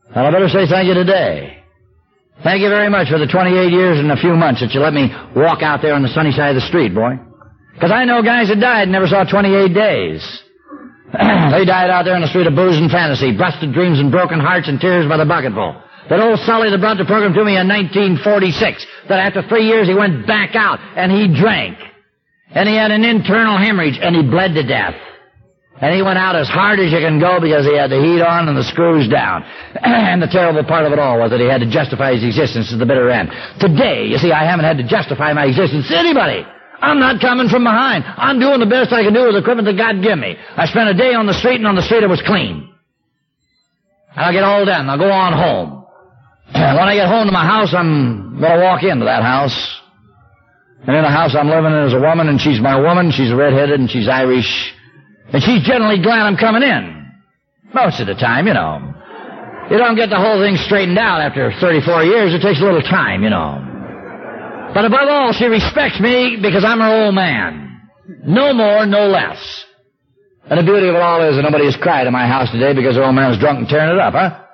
[0.08, 1.59] And I better say thank you today.
[2.42, 4.94] Thank you very much for the 28 years and a few months that you let
[4.94, 7.20] me walk out there on the sunny side of the street, boy.
[7.74, 10.24] Because I know guys that died and never saw 28 days.
[11.12, 14.40] they died out there on the street of booze and fantasy, busted dreams and broken
[14.40, 15.76] hearts and tears by the bucketful.
[16.08, 19.86] That old Sully that brought the program to me in 1946, that after three years
[19.86, 21.76] he went back out and he drank.
[22.50, 24.96] And he had an internal hemorrhage and he bled to death.
[25.80, 28.20] And he went out as hard as you can go because he had the heat
[28.20, 29.44] on and the screws down.
[29.80, 32.68] and the terrible part of it all was that he had to justify his existence
[32.68, 33.32] to the bitter end.
[33.58, 36.44] Today, you see, I haven't had to justify my existence to anybody.
[36.80, 38.04] I'm not coming from behind.
[38.04, 40.36] I'm doing the best I can do with the equipment that God gave me.
[40.36, 42.68] I spent a day on the street and on the street it was clean.
[44.12, 44.88] And I'll get all done.
[44.88, 45.86] I'll go on home.
[46.52, 49.56] when I get home to my house, I'm to walk into that house.
[50.86, 53.12] And in the house I'm living in is a woman, and she's my woman.
[53.12, 54.74] She's redheaded, and she's Irish.
[55.32, 57.12] And she's generally glad I'm coming in.
[57.72, 58.94] Most of the time, you know.
[59.70, 62.34] You don't get the whole thing straightened out after 34 years.
[62.34, 63.62] It takes a little time, you know.
[64.74, 67.80] But above all, she respects me because I'm her old man.
[68.26, 69.38] No more, no less.
[70.46, 72.74] And the beauty of it all is that nobody has cried in my house today
[72.74, 74.49] because her old man was drunk and tearing it up, huh?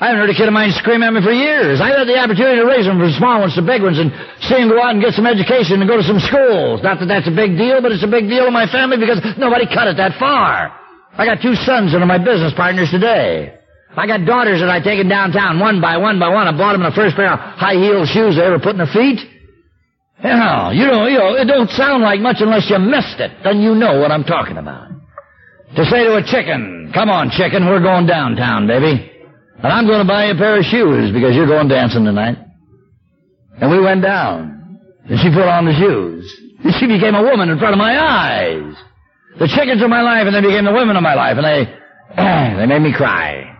[0.00, 1.76] I haven't heard a kid of mine scream at me for years.
[1.76, 4.08] I've had the opportunity to raise them from small ones to big ones and
[4.48, 6.80] see them go out and get some education and go to some schools.
[6.80, 9.20] Not that that's a big deal, but it's a big deal in my family because
[9.36, 10.72] nobody cut it that far.
[11.20, 13.60] I got two sons that are my business partners today.
[13.92, 16.48] I got daughters that I've taken downtown one by one by one.
[16.48, 19.20] I bought them the first pair of high-heeled shoes they ever put in their feet.
[20.24, 23.36] You know, you know, you know, it don't sound like much unless you missed it.
[23.44, 24.88] Then you know what I'm talking about.
[25.76, 29.19] To say to a chicken, come on chicken, we're going downtown, baby.
[29.62, 32.38] And I'm going to buy you a pair of shoes because you're going dancing tonight.
[33.60, 34.80] And we went down.
[35.04, 36.24] And she put on the shoes.
[36.64, 38.74] And she became a woman in front of my eyes.
[39.38, 41.64] The chickens of my life and they became the women of my life and they,
[42.56, 43.58] they made me cry.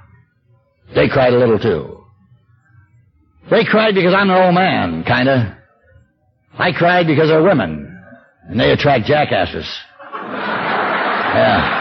[0.94, 2.02] They cried a little too.
[3.50, 5.58] They cried because I'm their old man, kinda.
[6.58, 7.86] I cried because they're women.
[8.48, 9.68] And they attract jackasses.
[11.30, 11.79] Yeah.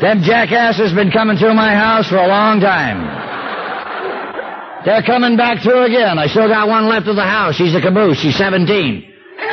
[0.00, 3.02] Them jackasses been coming through my house for a long time.
[4.84, 6.18] They're coming back through again.
[6.18, 7.56] I still got one left of the house.
[7.56, 8.18] She's a caboose.
[8.18, 9.04] She's 17.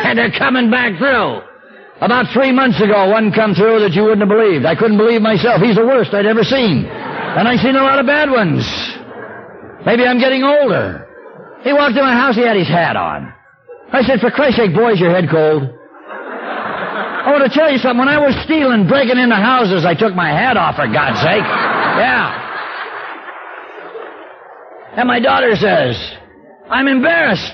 [0.05, 1.41] And they're coming back through.
[1.99, 4.65] About three months ago, one come through that you wouldn't have believed.
[4.65, 5.61] I couldn't believe myself.
[5.61, 6.85] He's the worst I'd ever seen.
[6.85, 8.63] And I've seen a lot of bad ones.
[9.85, 11.07] Maybe I'm getting older.
[11.63, 13.33] He walked in my house, he had his hat on.
[13.91, 15.74] I said, for Christ's sake, boys, your head cold.
[17.35, 17.99] Want to tell you something.
[17.99, 21.43] When I was stealing, breaking into houses, I took my hat off, for God's sake.
[21.43, 22.31] Yeah.
[24.95, 25.99] And my daughter says,
[26.71, 27.51] I'm embarrassed.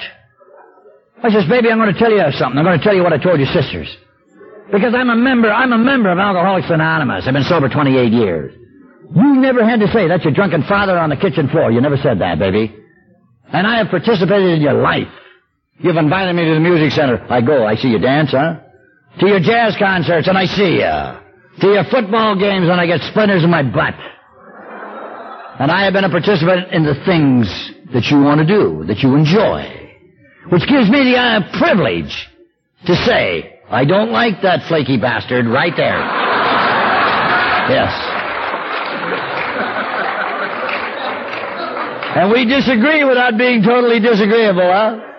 [1.24, 2.60] I says, baby, I'm going to tell you something.
[2.60, 3.90] I'm going to tell you what I told your sisters.
[4.72, 7.26] Because I'm a member, I'm a member of Alcoholics Anonymous.
[7.26, 8.54] I've been sober 28 years.
[9.16, 11.72] You never had to say that's your drunken father on the kitchen floor.
[11.72, 12.72] You never said that, baby.
[13.52, 15.10] And I have participated in your life.
[15.80, 17.26] You've invited me to the music center.
[17.34, 18.61] I go, I see you dance, huh?
[19.20, 21.62] To your jazz concerts, and I see you.
[21.62, 23.94] To your football games, and I get splinters in my butt.
[25.60, 27.46] And I have been a participant in the things
[27.94, 29.68] that you want to do, that you enjoy.
[30.50, 32.30] Which gives me the uh, privilege
[32.88, 36.00] to say, I don't like that flaky bastard right there.
[37.70, 37.94] Yes.
[42.16, 45.11] And we disagree without being totally disagreeable, huh?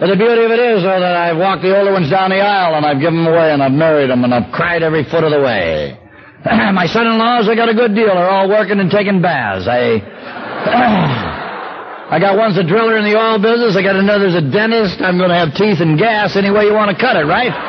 [0.00, 2.40] But the beauty of it is, though, that I've walked the older ones down the
[2.40, 5.22] aisle and I've given them away and I've married them and I've cried every foot
[5.22, 5.98] of the way.
[6.44, 8.08] My son-in-laws, I got a good deal.
[8.08, 9.68] They're all working and taking baths.
[9.68, 10.00] I,
[12.10, 13.76] I got one's a driller in the oil business.
[13.76, 15.02] I got another's a dentist.
[15.04, 17.52] I'm going to have teeth and gas any way you want to cut it, right?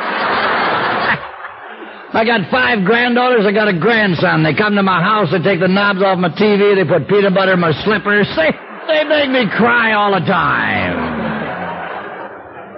[2.14, 3.44] I got five granddaughters.
[3.44, 4.42] I got a grandson.
[4.42, 5.30] They come to my house.
[5.30, 6.74] They take the knobs off my TV.
[6.74, 8.26] They put peanut butter in my slippers.
[8.34, 8.50] They,
[8.88, 11.23] they make me cry all the time.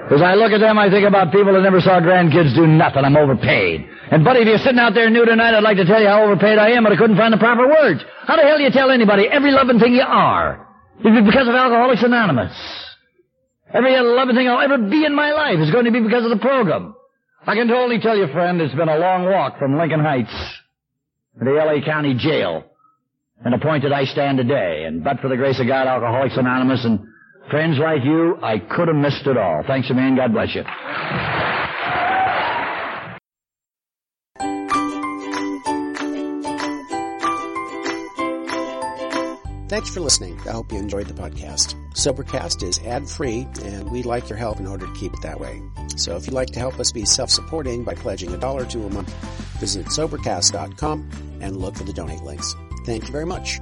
[0.06, 3.02] As I look at them, I think about people that never saw grandkids do nothing.
[3.04, 3.90] I'm overpaid.
[4.12, 6.22] And buddy, if you're sitting out there new tonight, I'd like to tell you how
[6.22, 8.02] overpaid I am, but I couldn't find the proper words.
[8.22, 10.68] How the hell do you tell anybody every loving thing you are?
[11.00, 12.54] Is it because of Alcoholics Anonymous?
[13.74, 16.30] Every loving thing I'll ever be in my life is going to be because of
[16.30, 16.94] the program.
[17.44, 20.34] I can only tell you, friend, it's been a long walk from Lincoln Heights
[21.38, 21.82] to the L.A.
[21.82, 22.64] County Jail
[23.44, 24.84] and the point that I stand today.
[24.86, 27.00] And but for the grace of God, Alcoholics Anonymous and
[27.50, 29.62] Friends like you, I could have missed it all.
[29.66, 30.16] Thanks man.
[30.16, 30.64] God bless you.
[39.68, 40.40] Thanks for listening.
[40.46, 41.74] I hope you enjoyed the podcast.
[41.92, 45.60] Sobercast is ad-free, and we'd like your help in order to keep it that way.
[45.96, 48.90] So if you'd like to help us be self-supporting by pledging a dollar to a
[48.90, 49.12] month,
[49.60, 52.54] visit Sobercast.com and look for the donate links.
[52.86, 53.60] Thank you very much.